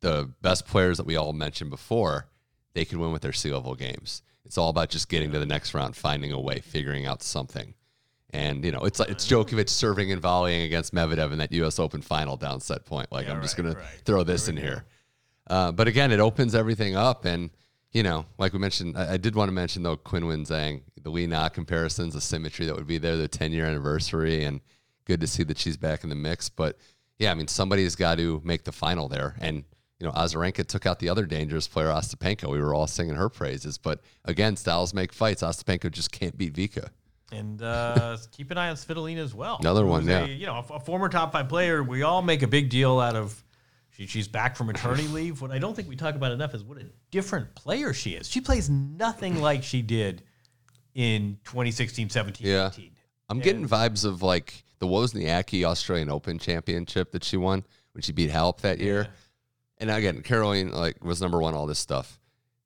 [0.00, 2.28] The best players that we all mentioned before,
[2.74, 4.22] they can win with their sea level games.
[4.44, 7.74] It's all about just getting to the next round, finding a way, figuring out something.
[8.30, 11.78] And you know, it's like it's Djokovic serving and volleying against Medvedev in that U.S.
[11.78, 13.10] Open final down set point.
[13.10, 14.02] Like I'm just right, gonna right.
[14.04, 14.84] throw this in here.
[15.48, 17.50] Uh, but again, it opens everything up, and
[17.92, 21.10] you know, like we mentioned, I, I did want to mention though Qinwen Zheng, the
[21.10, 24.60] Li Na comparisons, the symmetry that would be there, the 10 year anniversary, and
[25.04, 26.48] good to see that she's back in the mix.
[26.48, 26.76] But
[27.18, 29.64] yeah, I mean, somebody's got to make the final there, and
[29.98, 32.48] you know, Azarenka took out the other dangerous player, Ostapenko.
[32.50, 35.42] We were all singing her praises, but again, styles make fights.
[35.42, 36.90] Ostapenko just can't beat Vika.
[37.32, 39.58] And uh, keep an eye on Svitolina as well.
[39.60, 40.26] Another one, who's a, yeah.
[40.26, 41.82] you know, a, a former top five player.
[41.82, 43.42] We all make a big deal out of.
[43.98, 45.42] She, she's back from maternity leave.
[45.42, 48.28] What I don't think we talk about enough is what a different player she is.
[48.28, 50.22] She plays nothing like she did
[50.94, 52.70] in 2016, 17, Yeah.
[52.72, 52.92] 18.
[53.28, 58.12] I'm getting vibes of like the Wozniacki Australian Open Championship that she won when she
[58.12, 59.08] beat Halep that year.
[59.78, 62.18] And again, Caroline like was number one, all this stuff.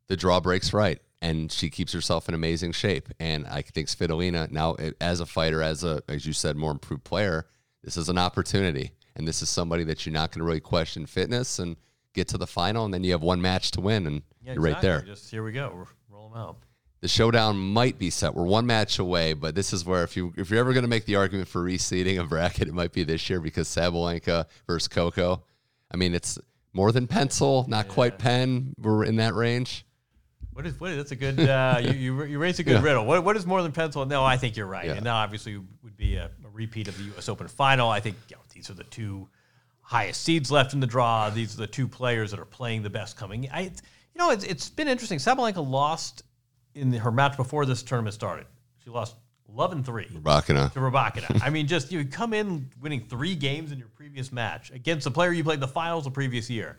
[0.09, 1.01] The draw breaks right.
[1.21, 3.09] and she keeps herself in amazing shape.
[3.19, 7.05] And I think Svitolina now, as a fighter, as a as you said, more improved
[7.05, 7.47] player,
[7.83, 11.07] this is an opportunity, and this is somebody that you're not going to really question
[11.07, 11.77] fitness and
[12.15, 14.63] get to the final, and then you have one match to win, and Yeah, you're
[14.63, 15.03] right there.
[15.03, 15.71] Just here we go.
[15.75, 16.57] We're- Roll them out.
[17.01, 18.35] The showdown might be set.
[18.35, 20.89] We're one match away, but this is where if you if you're ever going to
[20.89, 24.89] make the argument for reseeding a bracket, it might be this year because Sabalenka versus
[24.89, 25.43] Coco.
[25.91, 26.39] I mean, it's
[26.73, 28.75] more than pencil, not quite pen.
[28.79, 29.85] We're in that range.
[30.53, 33.07] What is what is that's a good uh, you, you you raised a good riddle.
[33.07, 34.05] What what is more than pencil?
[34.05, 34.87] No, I think you're right.
[34.87, 34.95] Yeah.
[34.95, 37.29] And now obviously would be a, a repeat of the U.S.
[37.29, 37.89] Open final.
[37.89, 39.29] I think you know, these are the two
[39.81, 41.31] highest seeds left in the draw.
[41.31, 43.49] These are the two players that are playing the best coming.
[43.51, 43.71] I you
[44.19, 45.19] know it's it's been interesting.
[45.19, 46.23] Sabalenka lost
[46.75, 48.47] in her match before this tournament started.
[48.85, 49.17] She lost
[49.55, 50.73] 11-3 Bakina.
[50.73, 51.43] to Rybakina.
[51.43, 55.11] I mean, just you come in winning three games in your previous match against a
[55.11, 56.79] player you played the finals the previous year.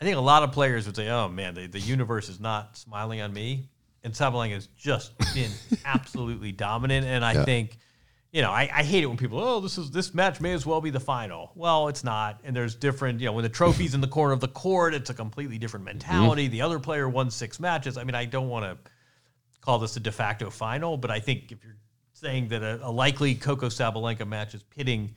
[0.00, 2.76] I think a lot of players would say, "Oh man, the, the universe is not
[2.76, 3.68] smiling on me."
[4.02, 5.50] And Sabalenka has just been
[5.84, 7.06] absolutely dominant.
[7.06, 7.76] And I think,
[8.32, 10.64] you know, I, I hate it when people, "Oh, this is this match may as
[10.64, 12.40] well be the final." Well, it's not.
[12.44, 15.10] And there's different, you know, when the trophy's in the corner of the court, it's
[15.10, 15.98] a completely different mm-hmm.
[15.98, 16.48] mentality.
[16.48, 17.98] The other player won six matches.
[17.98, 18.90] I mean, I don't want to
[19.60, 21.76] call this a de facto final, but I think if you're
[22.14, 25.14] saying that a, a likely Coco Sabalenka match is pitting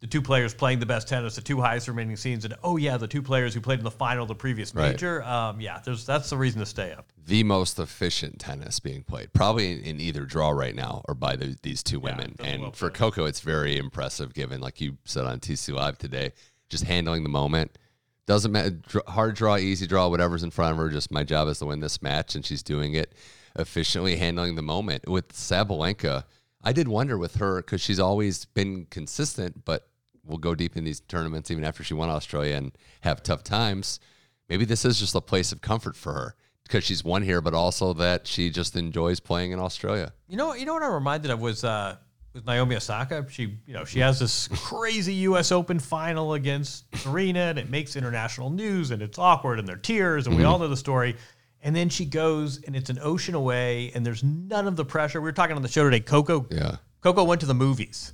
[0.00, 2.96] the two players playing the best tennis, the two highest remaining seeds, and oh yeah,
[2.96, 4.90] the two players who played in the final of the previous Right.
[4.90, 7.10] major, um, yeah, there's that's the reason to stay up.
[7.26, 11.36] The most efficient tennis being played, probably in, in either draw right now, or by
[11.36, 12.34] the, these two women.
[12.36, 15.96] does and well for Coco, it's very impressive, given like you said on TC Live
[15.96, 16.32] today,
[16.68, 17.78] just handling the moment.
[18.26, 20.88] Doesn't matter, hard draw, easy draw, whatever's in front of her.
[20.88, 23.12] Just my job is to win this match, and she's doing it
[23.56, 25.08] efficiently, handling the moment.
[25.08, 26.24] With Sabalenka,
[26.64, 29.86] I did wonder with her because she's always been consistent, but
[30.24, 34.00] will go deep in these tournaments even after she won Australia and have tough times.
[34.48, 37.52] Maybe this is just a place of comfort for her because she's won here, but
[37.52, 40.12] also that she just enjoys playing in Australia.
[40.28, 41.96] You know, you know what I'm reminded of was uh,
[42.32, 43.26] was Naomi Osaka.
[43.28, 45.52] She, you know, she has this crazy U.S.
[45.52, 49.78] Open final against Serena, and it makes international news, and it's awkward, and there are
[49.78, 51.16] tears, and we all know the story.
[51.64, 55.20] And then she goes, and it's an ocean away, and there's none of the pressure.
[55.20, 56.00] We were talking on the show today.
[56.00, 56.76] Coco, Yeah.
[57.00, 58.12] Coco went to the movies.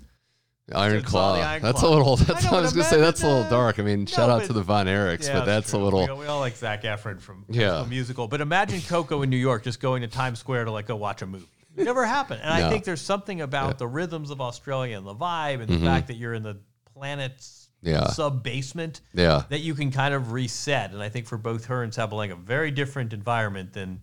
[0.73, 1.35] Iron Claw.
[1.35, 1.89] Iron that's Claw.
[1.89, 2.13] a little.
[2.13, 3.01] I That's what I was gonna say.
[3.01, 3.81] That's a little dark.
[3.81, 6.07] I mean, no, shout out to the Von Erichs, Yeah, but that's a little.
[6.07, 7.85] We, we all like Zac Efron from Yeah.
[7.89, 10.95] musical, but imagine Coco in New York just going to Times Square to like go
[10.95, 11.49] watch a movie.
[11.77, 15.15] It never happened, and I think there's something about the rhythms of Australia and the
[15.15, 16.59] vibe, and the fact that you're in the
[16.95, 17.70] planet's Mm-hmm.
[17.83, 18.09] Yeah.
[18.09, 19.45] sub basement Yeah.
[19.49, 20.93] that you can kind of reset.
[20.93, 24.01] And I think for both her and Sabalenka, very different environment than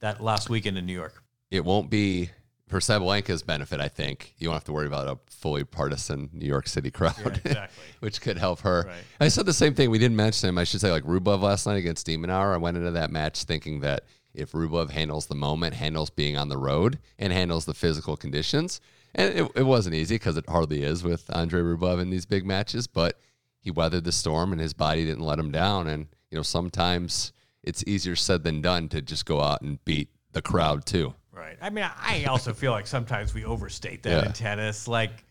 [0.00, 1.22] that last weekend in New York.
[1.50, 2.30] It won't be
[2.68, 3.80] for Sabalenka's benefit.
[3.80, 7.40] I think you won't have to worry about a fully partisan New York City crowd,
[7.44, 7.84] exactly.
[8.00, 8.84] which could help her.
[8.86, 8.96] Right.
[9.20, 9.90] I said the same thing.
[9.90, 10.58] We didn't mention him.
[10.58, 12.52] I should say like Rublev last night against de Minaur.
[12.54, 16.48] I went into that match thinking that if Rublev handles the moment, handles being on
[16.50, 18.80] the road, and handles the physical conditions,
[19.16, 22.46] and it, it wasn't easy because it hardly is with Andre Rublev in these big
[22.46, 23.18] matches, but
[23.58, 25.88] he weathered the storm and his body didn't let him down.
[25.88, 27.32] And you know sometimes
[27.64, 31.14] it's easier said than done to just go out and beat the crowd too.
[31.32, 31.58] Right.
[31.60, 34.26] I mean, I also feel like sometimes we overstate that Yeah.
[34.26, 34.86] in tennis.
[34.88, 35.24] Like,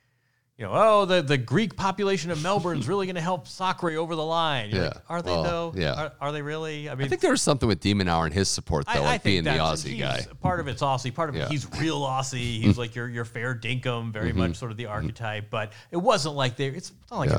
[0.57, 4.15] you know, oh, the, the Greek population of Melbourne's really going to help Sakura over
[4.15, 4.69] the line.
[4.69, 4.87] You're Yeah.
[4.87, 5.73] like, are they Well, though?
[5.75, 5.93] yeah.
[5.93, 6.89] Are, are they really?
[6.89, 8.97] I mean, I think there was something with de Minaur and his support though, I,
[8.97, 10.25] I like being think the Aussie guy.
[10.41, 11.13] Part of it's Aussie.
[11.13, 11.45] Part of Yeah.
[11.45, 12.61] it, he's real Aussie.
[12.61, 14.39] He's like your your fair dinkum, very Mm-hmm.
[14.39, 15.49] much sort of the archetype.
[15.49, 16.67] But it wasn't like they.
[16.67, 17.31] It's not like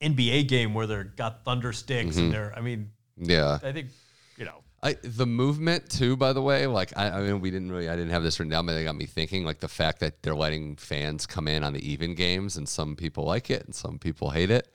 [0.00, 2.24] an NBA game where they're got thunder sticks Mm-hmm.
[2.26, 2.52] and they're.
[2.56, 3.58] I mean, Yeah.
[3.62, 3.88] I think
[4.36, 4.62] you know.
[4.82, 7.96] I, the movement too, by the way, like I, I mean, we didn't really, I
[7.96, 10.34] didn't have this written down, but it got me thinking, like the fact that they're
[10.34, 13.98] letting fans come in on the even games, and some people like it and some
[13.98, 14.72] people hate it.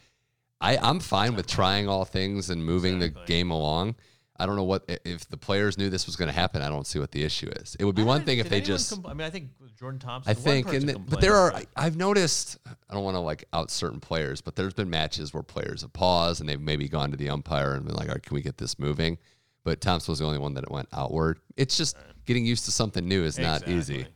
[0.62, 3.96] I, I'm fine with trying all things and moving the game along.
[4.38, 6.62] I don't know what if the players knew this was going to happen.
[6.62, 7.76] I don't see what the issue is.
[7.80, 8.94] It would be I one thing if they just.
[8.94, 10.30] compl- I mean, I think Jordan Thompson.
[10.30, 11.52] I think, and the, but there are.
[11.52, 12.58] but- I've noticed.
[12.68, 15.94] I don't want to like out certain players, but there's been matches where players have
[15.94, 18.42] paused and they've maybe gone to the umpire and been like, "All right, can we
[18.42, 19.18] get this moving?"
[19.66, 21.40] But Thompson was the only one that went outward.
[21.58, 23.98] It's just getting used to something new is not easy.
[24.04, 24.08] Right.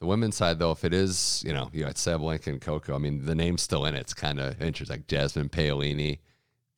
[0.00, 2.94] The women's side, though, if it is, you know, you got Sabalenka and Coco.
[2.94, 4.00] I mean, the name's still in it.
[4.00, 4.98] It's kind of interesting.
[4.98, 6.18] Like Jasmine Paolini,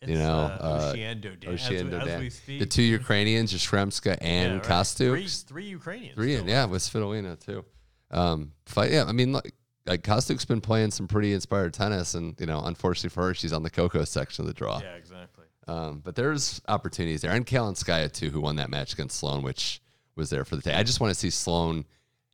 [0.07, 2.21] you know, uh, uh, Oceane Dodin, as Ocean we- as Dodin.
[2.21, 2.61] we speak.
[2.61, 4.63] the two Ukrainians, Yastremska and Yeah, right.
[4.63, 5.11] Kostyuk.
[5.11, 6.15] Three, three Ukrainians.
[6.15, 6.49] Three, still.
[6.49, 7.65] yeah, with Svitolina too.
[8.13, 9.53] Um, fight, yeah, I mean, like,
[9.87, 13.53] like Kostyuk's been playing some pretty inspired tennis, and you know, unfortunately for her, she's
[13.53, 14.81] on the Coco section of the draw.
[14.81, 15.38] Yeah, exactly.
[15.69, 19.81] Um, but there's opportunities there, and Kalinskaya too, who won that match against Sloane, which
[20.17, 20.75] was there for the day.
[20.75, 21.85] I just want to see Sloane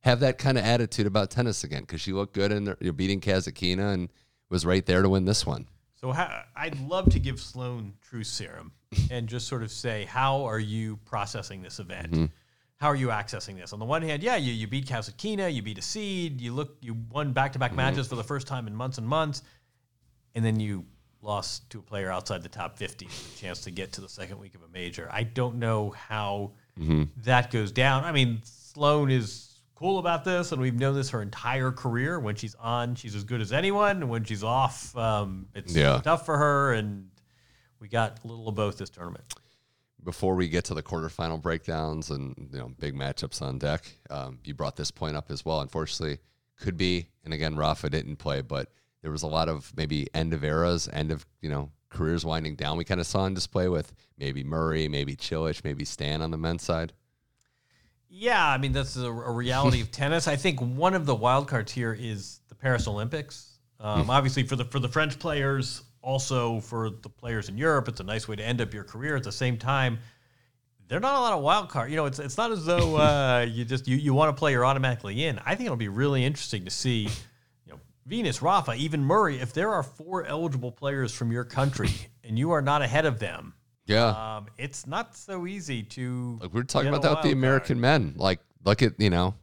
[0.03, 3.21] have that kind of attitude about tennis again because she looked good and you're beating
[3.21, 4.09] Kasatkina and
[4.51, 5.67] was right there to win this one.
[5.95, 8.73] So how, I'd love to give Sloane true serum
[9.11, 12.13] and just sort of say, how are you processing this event?
[12.13, 12.25] Mm-hmm.
[12.77, 13.73] how are you accessing this?
[13.73, 16.77] On the one hand, yeah, you, you beat Kasatkina, you beat a seed, you look,
[16.81, 19.43] you won back to back matches for the first time in months and months,
[20.35, 20.85] and then you
[21.25, 24.09] lost to a player outside the top 50 with a chance to get to the
[24.09, 25.09] second week of a major.
[25.11, 26.53] I don't know how
[27.25, 28.05] that goes down.
[28.05, 32.19] I mean, Sloane is cool about this, and we've known this her entire career.
[32.21, 33.97] When she's on, she's as good as anyone.
[34.03, 36.01] And when she's off, um, it's Yeah.
[36.03, 36.73] tough for her.
[36.75, 37.11] And
[37.81, 39.25] we got a little of both this tournament.
[40.03, 44.39] before we get to the quarterfinal breakdowns and you know big matchups on deck, um,
[44.45, 45.63] you brought this point up as well.
[45.63, 46.19] Unfortunately,
[46.61, 48.71] could be, and again, Rafa didn't play, but
[49.05, 52.57] there was a lot of maybe end of eras, end of you know careers winding
[52.57, 52.79] down.
[52.79, 56.39] We kind of saw on display with maybe Murray, maybe Cilic, maybe Stan on the
[56.39, 56.95] men's side.
[58.09, 60.27] Yeah, I mean that's a, a reality of tennis.
[60.27, 63.59] I think one of the wild cards here is the Paris Olympics.
[63.79, 68.01] Um, obviously, for the for the French players, also for the players in Europe, it's
[68.01, 69.17] a nice way to end up your career.
[69.17, 69.99] At the same time,
[70.89, 71.91] they're not a lot of wild card.
[71.91, 74.53] You know, it's it's not as though uh, you just you, you want to play,
[74.53, 75.39] you're automatically in.
[75.45, 77.11] I think it'll be really interesting to see,
[78.07, 79.39] Venus, Rafa, even Murray.
[79.41, 81.91] If there are four eligible players from your country
[82.25, 83.55] and you are not ahead of them,
[83.87, 86.39] Yeah, um, it's not so easy to.
[86.43, 88.15] like we are talking about that with the American men.
[88.17, 89.35] Like, look at you know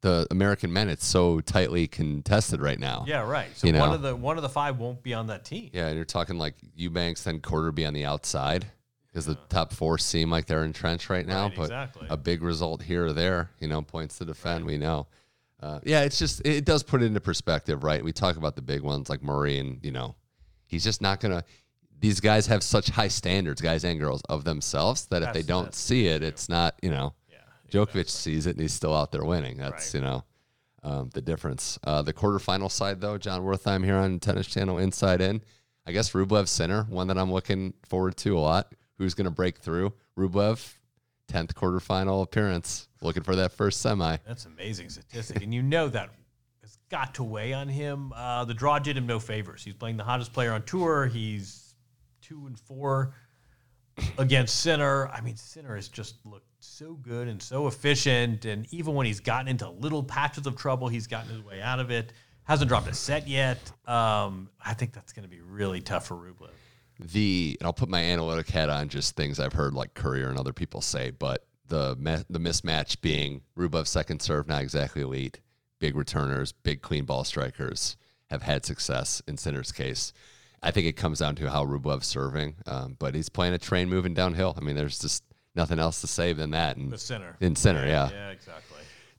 [0.00, 0.88] the American men.
[0.88, 3.04] It's so tightly contested right now.
[3.06, 3.48] Yeah, right.
[3.56, 3.94] So You one know.
[3.96, 5.70] of the one of the five won't be on that team.
[5.72, 8.66] Yeah, and you're talking like Eubanks then Quarterby on the outside
[9.08, 11.44] because the top four seem like they're entrenched right now.
[11.44, 12.06] Right, but exactly.
[12.10, 14.64] a big result here or there, you know, points to defend.
[14.64, 15.06] We know.
[15.60, 18.02] Uh, yeah, it's just it does put it into perspective, right?
[18.04, 20.14] We talk about the big ones like Murray, and you know,
[20.66, 21.44] he's just not gonna.
[22.00, 25.74] These guys have such high standards, guys and girls, of themselves that if they don't
[25.74, 27.14] see it, it's not you know.
[27.28, 27.38] Yeah.
[27.72, 29.56] Djokovic sees it and he's still out there winning.
[29.56, 30.00] That's Right.
[30.00, 30.24] you know
[30.84, 31.78] um, the difference.
[31.82, 35.42] Uh, the quarterfinal side though, Jon Wertheim here on Tennis Channel Inside In.
[35.86, 38.74] I guess Rublev Sinner, one that I'm looking forward to a lot.
[38.98, 39.94] Who's going to break through?
[40.18, 40.74] Rublev,
[41.28, 42.88] tenth quarterfinal appearance.
[43.00, 44.16] Looking for that first semi.
[44.26, 46.10] That's amazing statistic, and you know that
[46.62, 48.12] has got to weigh on him.
[48.14, 49.62] Uh, the draw did him no favors.
[49.62, 51.06] He's playing the hottest player on tour.
[51.06, 51.74] He's
[52.20, 53.14] two and four
[54.18, 55.08] against Sinner.
[55.08, 59.20] I mean, Sinner has just looked so good and so efficient, and even when he's
[59.20, 62.12] gotten into little patches of trouble, he's gotten his way out of it.
[62.44, 63.58] Hasn't dropped a set yet.
[63.86, 66.50] Um, I think that's going to be really tough for Rublev.
[66.98, 70.38] The and I'll put my analytic hat on just things I've heard like Courier and
[70.38, 75.40] other people say, but the the mismatch being Rublev's second serve not exactly elite,
[75.78, 77.96] big returners, big clean ball strikers
[78.30, 80.12] have had success in Sinner's case.
[80.62, 83.88] I think it comes down to how Rublev's serving, um, but he's playing a train
[83.88, 84.54] moving downhill.
[84.56, 85.22] I mean, there's just
[85.54, 86.76] nothing else to say than that.
[86.76, 87.36] And The Sinner.
[87.40, 88.10] in Sinner, yeah.
[88.10, 88.67] Yeah, exactly.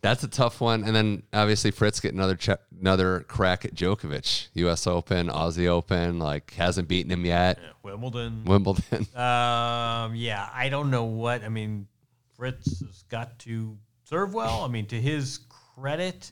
[0.01, 0.83] That's a tough one.
[0.85, 4.87] And then obviously Fritz get another ch- another crack at Djokovic, U.S.
[4.87, 7.59] Open, Aussie Open, like hasn't beaten him yet.
[7.61, 8.45] Yeah, Wimbledon.
[8.45, 9.07] Wimbledon.
[9.15, 11.43] Um, yeah, I don't know what.
[11.43, 11.87] I mean,
[12.35, 14.63] Fritz has got to serve well.
[14.63, 15.39] I mean, to his
[15.75, 16.31] credit,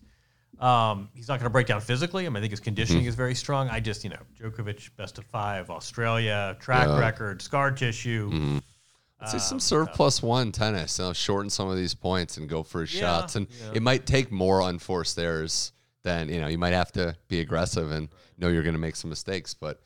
[0.59, 2.25] um, he's not going to break down physically.
[2.25, 3.09] I mean, I think his conditioning Mm-hmm.
[3.09, 3.69] is very strong.
[3.69, 8.29] I just, you know, Djokovic, best of five, Australia, track record, scar tissue.
[8.29, 8.57] Mm-hmm.
[9.19, 10.99] Let's see Um, some serve plus one tennis.
[10.99, 13.35] You know, shorten some of these points and go for his Yeah, shots.
[13.35, 13.71] And yeah.
[13.75, 15.71] it might take more unforced errors
[16.03, 16.47] than you know.
[16.47, 19.53] You might have to be aggressive and know you're going to make some mistakes.
[19.53, 19.81] But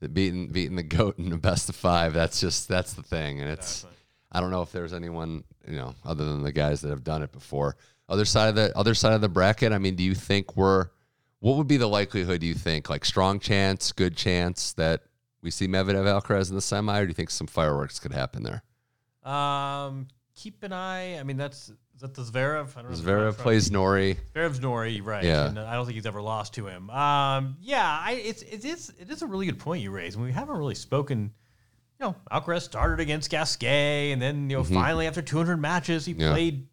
[0.00, 2.12] the beating beating the goat in the best of five.
[2.12, 3.40] That's just that's the thing.
[3.40, 3.86] And it's
[4.32, 7.22] I don't know if there's anyone you know other than the guys that have done
[7.22, 7.76] it before.
[8.08, 9.72] Other side of the other side of the bracket.
[9.72, 10.88] I mean, do you think we're
[11.38, 12.40] what would be the likelihood?
[12.42, 15.02] Do you think like strong chance, good chance that
[15.42, 18.42] we see Medvedev Alcaraz in the semi, or do you think some fireworks could happen
[18.42, 18.62] there?
[19.22, 21.18] Um, keep an eye.
[21.18, 22.76] I mean, that's is that the Zverev?
[22.76, 24.18] I don't Zverev from- plays Norrie.
[24.34, 25.24] Zverev's Norrie, right?
[25.24, 25.48] Yeah.
[25.48, 26.88] And I don't think he's ever lost to him.
[26.90, 30.16] Um, yeah, I, it's it is it is a really good point you raise.
[30.16, 31.32] We haven't really spoken.
[32.00, 36.12] You know, Alcaraz started against Gasquet, and then you know finally after 200 matches, he
[36.12, 36.20] Mm-hmm.
[36.22, 36.30] Yeah.
[36.32, 36.66] played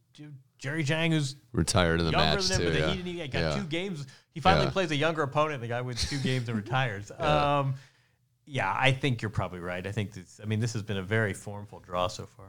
[0.58, 2.72] Jerry Shang, who's Retired in the match than him, too.
[2.74, 2.90] but Yeah.
[2.90, 3.56] he didn't even he got Yeah.
[3.62, 4.08] two games.
[4.34, 5.62] He finally plays a younger opponent.
[5.62, 7.12] The guy wins two games and retires.
[7.12, 7.76] Um,
[8.48, 9.86] yeah, I think you're probably right.
[9.86, 10.40] I think this.
[10.42, 12.48] I mean, this has been a very formful draw so far.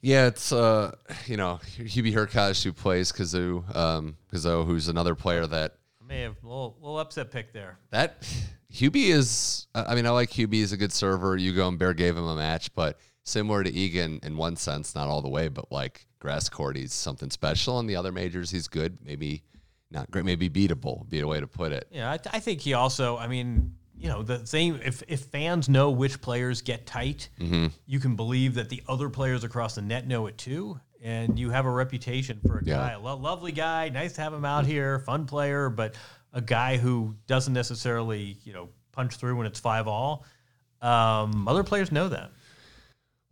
[0.00, 0.94] Yeah, it's uh,
[1.26, 6.20] you know, Hubie Hurkacz who plays Cazaux, um, Cazaux, who's another player that I may
[6.20, 7.78] have a little, little upset pick there.
[7.90, 8.22] that
[8.72, 9.66] Hubie is.
[9.74, 10.54] I mean, I like Hubie.
[10.54, 11.36] He's a good server.
[11.36, 15.08] Hugo and Bear gave him a match, but similar to Egan in one sense, not
[15.08, 17.80] all the way, but like grass court, he's something special.
[17.80, 18.98] In the other majors, he's good.
[19.02, 19.42] Maybe
[19.90, 20.26] not great.
[20.26, 21.08] Maybe beatable.
[21.08, 21.88] Be a way to put it.
[21.90, 23.16] Yeah, I, I think he also.
[23.16, 24.80] I mean, you know, the same.
[24.84, 27.66] If if fans know which players get tight, Mm-hmm.
[27.86, 31.50] you can believe that the other players across the net know it too, and you
[31.50, 32.76] have a reputation for a Yeah.
[32.76, 35.94] guy, a lo- lovely guy, nice to have him out here, fun player, but
[36.32, 40.24] a guy who doesn't necessarily, you know, punch through when it's five all.
[40.82, 42.30] Um, other players know that.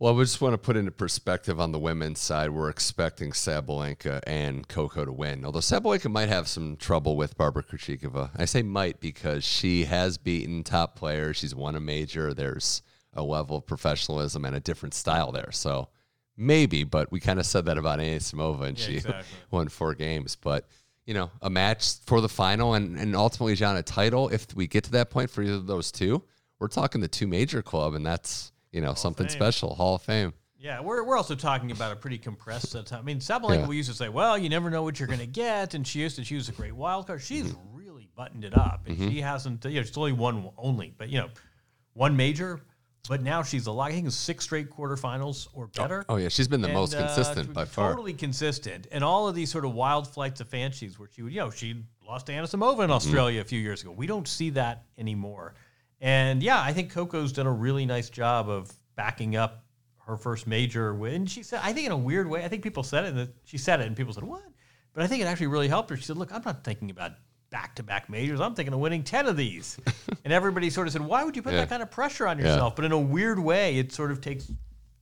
[0.03, 2.49] Well, we just want to put into perspective on the women's side.
[2.49, 5.45] We're expecting Sabalenka and Coco to win.
[5.45, 8.31] Although Sabalenka might have some trouble with Barbara Krejcikova.
[8.35, 11.37] I say might because she has beaten top players.
[11.37, 12.33] She's won a major.
[12.33, 12.81] There's
[13.13, 15.53] a level of professionalism and a different style there.
[15.53, 15.87] So
[16.35, 19.23] maybe, but we kind of said that about Anisimova and Yeah, she exactly.
[19.51, 20.35] won four games.
[20.35, 20.67] But,
[21.05, 24.67] you know, a match for the final and, and ultimately, John, a title, if we
[24.67, 26.23] get to that point for either of those two,
[26.59, 30.33] we're talking the two major club, and that's, you know, something special, Hall of Fame.
[30.57, 32.99] Yeah, we're, we're also talking about a pretty compressed set of time.
[32.99, 33.67] I mean, Sabalenka, Yeah.
[33.67, 35.99] we used to say, well, you never know what you're going to get, and she
[35.99, 37.21] used to choose a great wild card.
[37.21, 37.77] She's mm-hmm.
[37.77, 39.09] really buttoned it up, and mm-hmm.
[39.09, 41.29] she hasn't, you know, she's only one only, but, you know,
[41.93, 42.61] one major,
[43.09, 46.05] but now she's a lot, I think it's six straight quarterfinals or oh, better.
[46.07, 47.89] Oh yeah, she's been the And, most uh, consistent t- by far.
[47.89, 48.87] Totally consistent.
[48.91, 51.49] And all of these sort of wild flights of fancies where she would, you know,
[51.49, 52.91] she lost to Anisimova in mm-hmm.
[52.91, 53.91] Australia a few years ago.
[53.91, 55.55] We don't see that anymore.
[56.03, 59.63] And yeah, I think Coco's done a really nice job of backing up
[60.05, 61.25] her first major win.
[61.25, 63.57] She said, I think in a weird way, I think people said it, and she
[63.57, 64.43] said it, and people said, what?
[64.93, 65.95] But I think it actually really helped her.
[65.95, 67.13] She said, look, I'm not thinking about
[67.51, 68.41] back to back majors.
[68.41, 69.77] I'm thinking of winning 10 of these.
[70.25, 71.61] and everybody sort of said, why would you put Yeah.
[71.61, 72.75] that kind of pressure on yourself?
[72.75, 74.51] But in a weird way, it sort of takes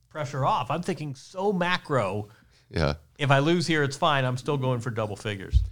[0.08, 0.70] pressure off.
[0.70, 2.28] I'm thinking so macro.
[2.70, 4.24] Yeah, If I lose here, it's fine.
[4.24, 5.62] I'm still going for double figures.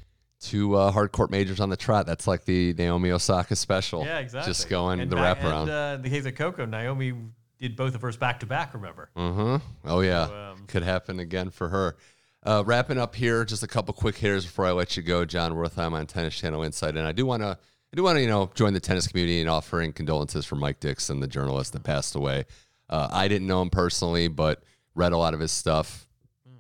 [0.41, 2.07] Two uh, hard court majors on the trot.
[2.07, 4.05] That's like the Naomi Osaka special.
[4.05, 4.51] Yeah, exactly.
[4.51, 5.63] Just going And the Ni- wraparound.
[5.63, 7.13] And uh, in the case of Coco, Naomi
[7.59, 8.73] did both of hers back to back.
[8.73, 9.11] Remember?
[9.15, 9.59] Uh-huh.
[9.85, 11.97] Oh yeah, um, could happen again for her.
[12.43, 15.53] Uh, wrapping up here, just a couple quick hitters before I let you go, Jon
[15.53, 17.59] Wertheim on Tennis Channel Insight, and I do want to,
[17.93, 20.81] I do want to, you know, join the tennis community in offering condolences for Mike
[20.81, 22.47] Dickson, the journalist that passed away.
[22.89, 24.63] Uh, I didn't know him personally, but
[24.95, 26.09] read a lot of his stuff,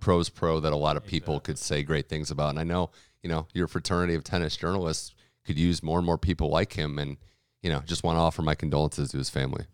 [0.00, 2.90] pros pro that a lot of people could say great things about, and I know,
[3.22, 5.14] you know, your fraternity of tennis journalists
[5.44, 7.16] could use more and more people like him, and
[7.62, 9.64] you know, just want to offer my condolences to his family.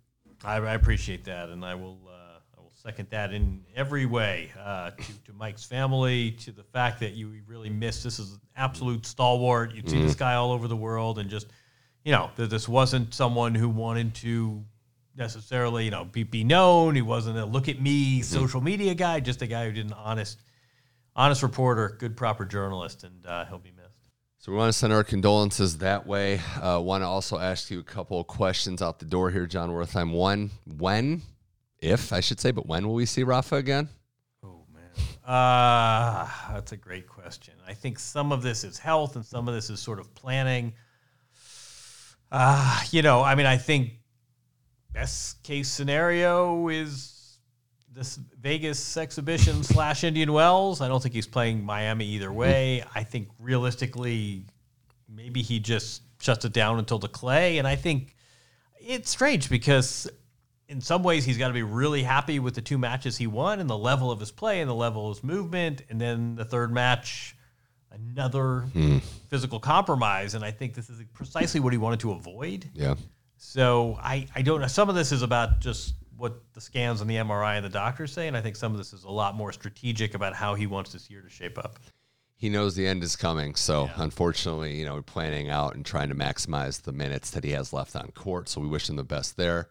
[0.44, 1.98] I, I appreciate that, and I will.
[2.06, 4.50] Uh, I will second that in every way.
[4.58, 8.02] Uh, to, to Mike's family, to the fact that you really miss.
[8.02, 9.74] This is an absolute stalwart.
[9.74, 11.48] You'd see this guy all over the world, and just
[12.04, 14.64] you know that this wasn't someone who wanted to
[15.16, 16.94] necessarily you know be, be known.
[16.94, 19.20] He wasn't a look at me social media guy.
[19.20, 20.38] Just a guy who did an honest,
[21.16, 23.86] honest reporter, good proper journalist, and uh, he'll be missed.
[24.38, 26.40] So we want to send our condolences that way.
[26.62, 29.70] Uh, want to also ask you a couple of questions out the door here, Jon
[29.70, 30.12] Wertheim.
[30.12, 31.22] One, when,
[31.80, 33.88] if I should say, but when will we see Rafa again?
[34.44, 34.90] Oh man,
[35.26, 37.54] uh, that's a great question.
[37.66, 40.74] I think some of this is health, and some of this is sort of planning.
[42.30, 43.92] Uh, you know, I mean, I think
[44.92, 47.15] best case scenario is
[47.96, 50.82] this Vegas exhibition slash Indian Wells.
[50.82, 52.84] I don't think he's playing Miami either way.
[52.94, 54.44] I think realistically,
[55.08, 57.56] maybe he just shuts it down until the clay.
[57.56, 58.14] And I think
[58.78, 60.06] it's strange because
[60.68, 63.60] in some ways he's got to be really happy with the two matches he won
[63.60, 65.80] and the level of his play and the level of his movement.
[65.88, 67.34] And then the third match,
[67.90, 68.98] another hmm.
[69.30, 70.34] physical compromise.
[70.34, 72.68] And I think this is precisely what he wanted to avoid.
[72.74, 72.96] Yeah.
[73.38, 74.66] So I, I don't know.
[74.66, 78.12] Some of this is about just what the scans and the MRI and the doctors
[78.12, 80.66] say, and I think some of this is a lot more strategic about how he
[80.66, 81.78] wants this year to shape up.
[82.38, 83.54] He knows the end is coming.
[83.54, 87.50] So unfortunately, you know, we're planning out and trying to maximize the minutes that he
[87.52, 88.48] has left on court.
[88.48, 89.70] So we wish him the best there.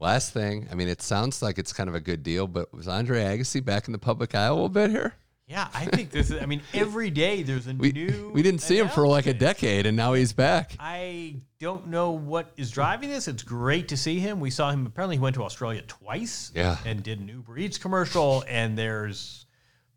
[0.00, 2.88] Last thing, I mean, it sounds like it's kind of a good deal, but was
[2.88, 5.14] Andre Agassi back in the public eye a little bit here?
[5.48, 6.42] Yeah, I think this is.
[6.42, 8.30] I mean, every day there's a We, new.
[8.34, 10.76] we didn't see him for like a decade, and now he's back.
[10.78, 13.28] I don't know what is driving this.
[13.28, 14.40] It's great to see him.
[14.40, 14.84] We saw him.
[14.86, 16.52] Apparently, he went to Australia twice.
[16.54, 16.76] Yeah.
[16.84, 18.44] And did an Uber Eats commercial.
[18.46, 19.46] And there's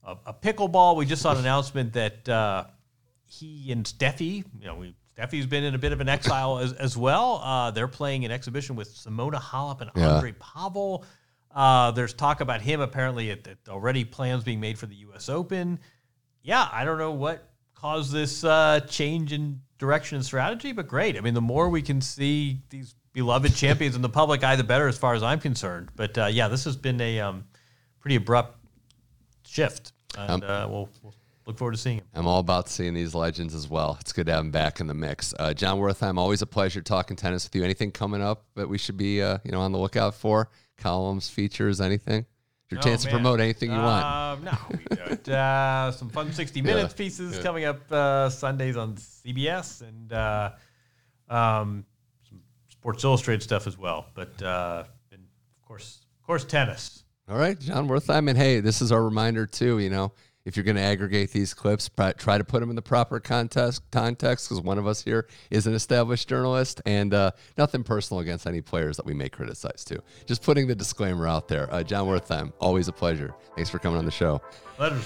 [0.06, 0.95] a, a pickleball.
[0.95, 2.66] We just saw an announcement that uh,
[3.26, 6.72] he and Steffi, you know, we, Steffi's been in a bit of an exile as,
[6.74, 7.41] as well.
[7.43, 10.16] Uh, they're playing an exhibition with Simona Halep and Yeah.
[10.16, 11.04] Andrei Pavel.
[11.54, 15.30] Uh, there's talk about him apparently at, at already plans being made for the U.S.
[15.30, 15.80] Open.
[16.43, 21.18] Yeah, I don't know what caused this uh, change in direction and strategy, but great.
[21.18, 24.64] I mean, the more we can see these beloved champions in the public eye, the
[24.64, 25.89] better, as far as I'm concerned.
[25.95, 27.45] But uh, yeah, this has been a um,
[27.99, 28.58] pretty abrupt
[29.45, 31.14] shift, and uh, we'll, we'll
[31.45, 32.06] look forward to seeing him.
[32.14, 33.97] I'm all about seeing these legends as well.
[33.99, 35.34] It's good to have him back in the mix.
[35.38, 37.64] Uh, Jon Wertheim, always a pleasure talking tennis with you.
[37.64, 40.49] Anything coming up that we should be, uh, you know, on the lookout for?
[40.82, 42.26] Columns, features, anything?
[42.70, 44.06] Your Oh, chance to promote anything you want.
[44.06, 45.30] Um, no, we don't.
[45.30, 47.44] Uh, some fun 60 minutes Yeah, pieces yeah.
[47.44, 50.52] coming up uh, Sundays on CBS and uh,
[51.30, 51.86] um,
[52.30, 54.08] some Sports Illustrated stuff as well.
[54.14, 57.04] But uh, and of course, of course, tennis.
[57.30, 59.80] All right, Jon Wertheim, and hey, this is our reminder too.
[59.80, 60.14] You know,
[60.46, 63.84] if you're going to aggregate these clips, try to put them in the proper context
[63.92, 68.48] context because one of us here is an established journalist and uh, nothing personal against
[68.48, 70.00] any players that we may criticize too.
[70.26, 71.72] Just putting the disclaimer out there.
[71.74, 73.34] Uh, Jon Wertheim, always a pleasure.
[73.56, 74.42] Thanks for coming on the show.
[74.78, 75.00] Pleasure.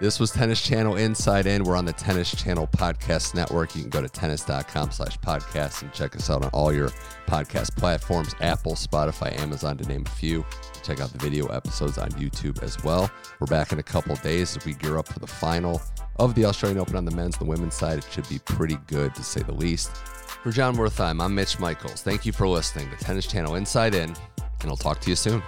[0.00, 1.62] This was Tennis Channel Inside In.
[1.62, 3.76] We're on the Tennis Channel Podcast Network.
[3.76, 6.88] You can go to tennis.com slash podcast and check us out on all your
[7.28, 10.44] podcast platforms, Apple, Spotify, Amazon, to name a few.
[10.82, 13.08] Check out the video episodes on YouTube as well.
[13.38, 15.80] We're back in a couple days as we gear up for the final
[16.16, 17.98] of the Australian Open on the men's and the women's side.
[17.98, 19.96] It should be pretty good to say the least.
[19.96, 22.02] For Jon Wertheim, I'm Mitch Michals.
[22.02, 24.14] Thank you for listening to Tennis Channel Inside In,
[24.60, 25.42] and I'll talk to you soon.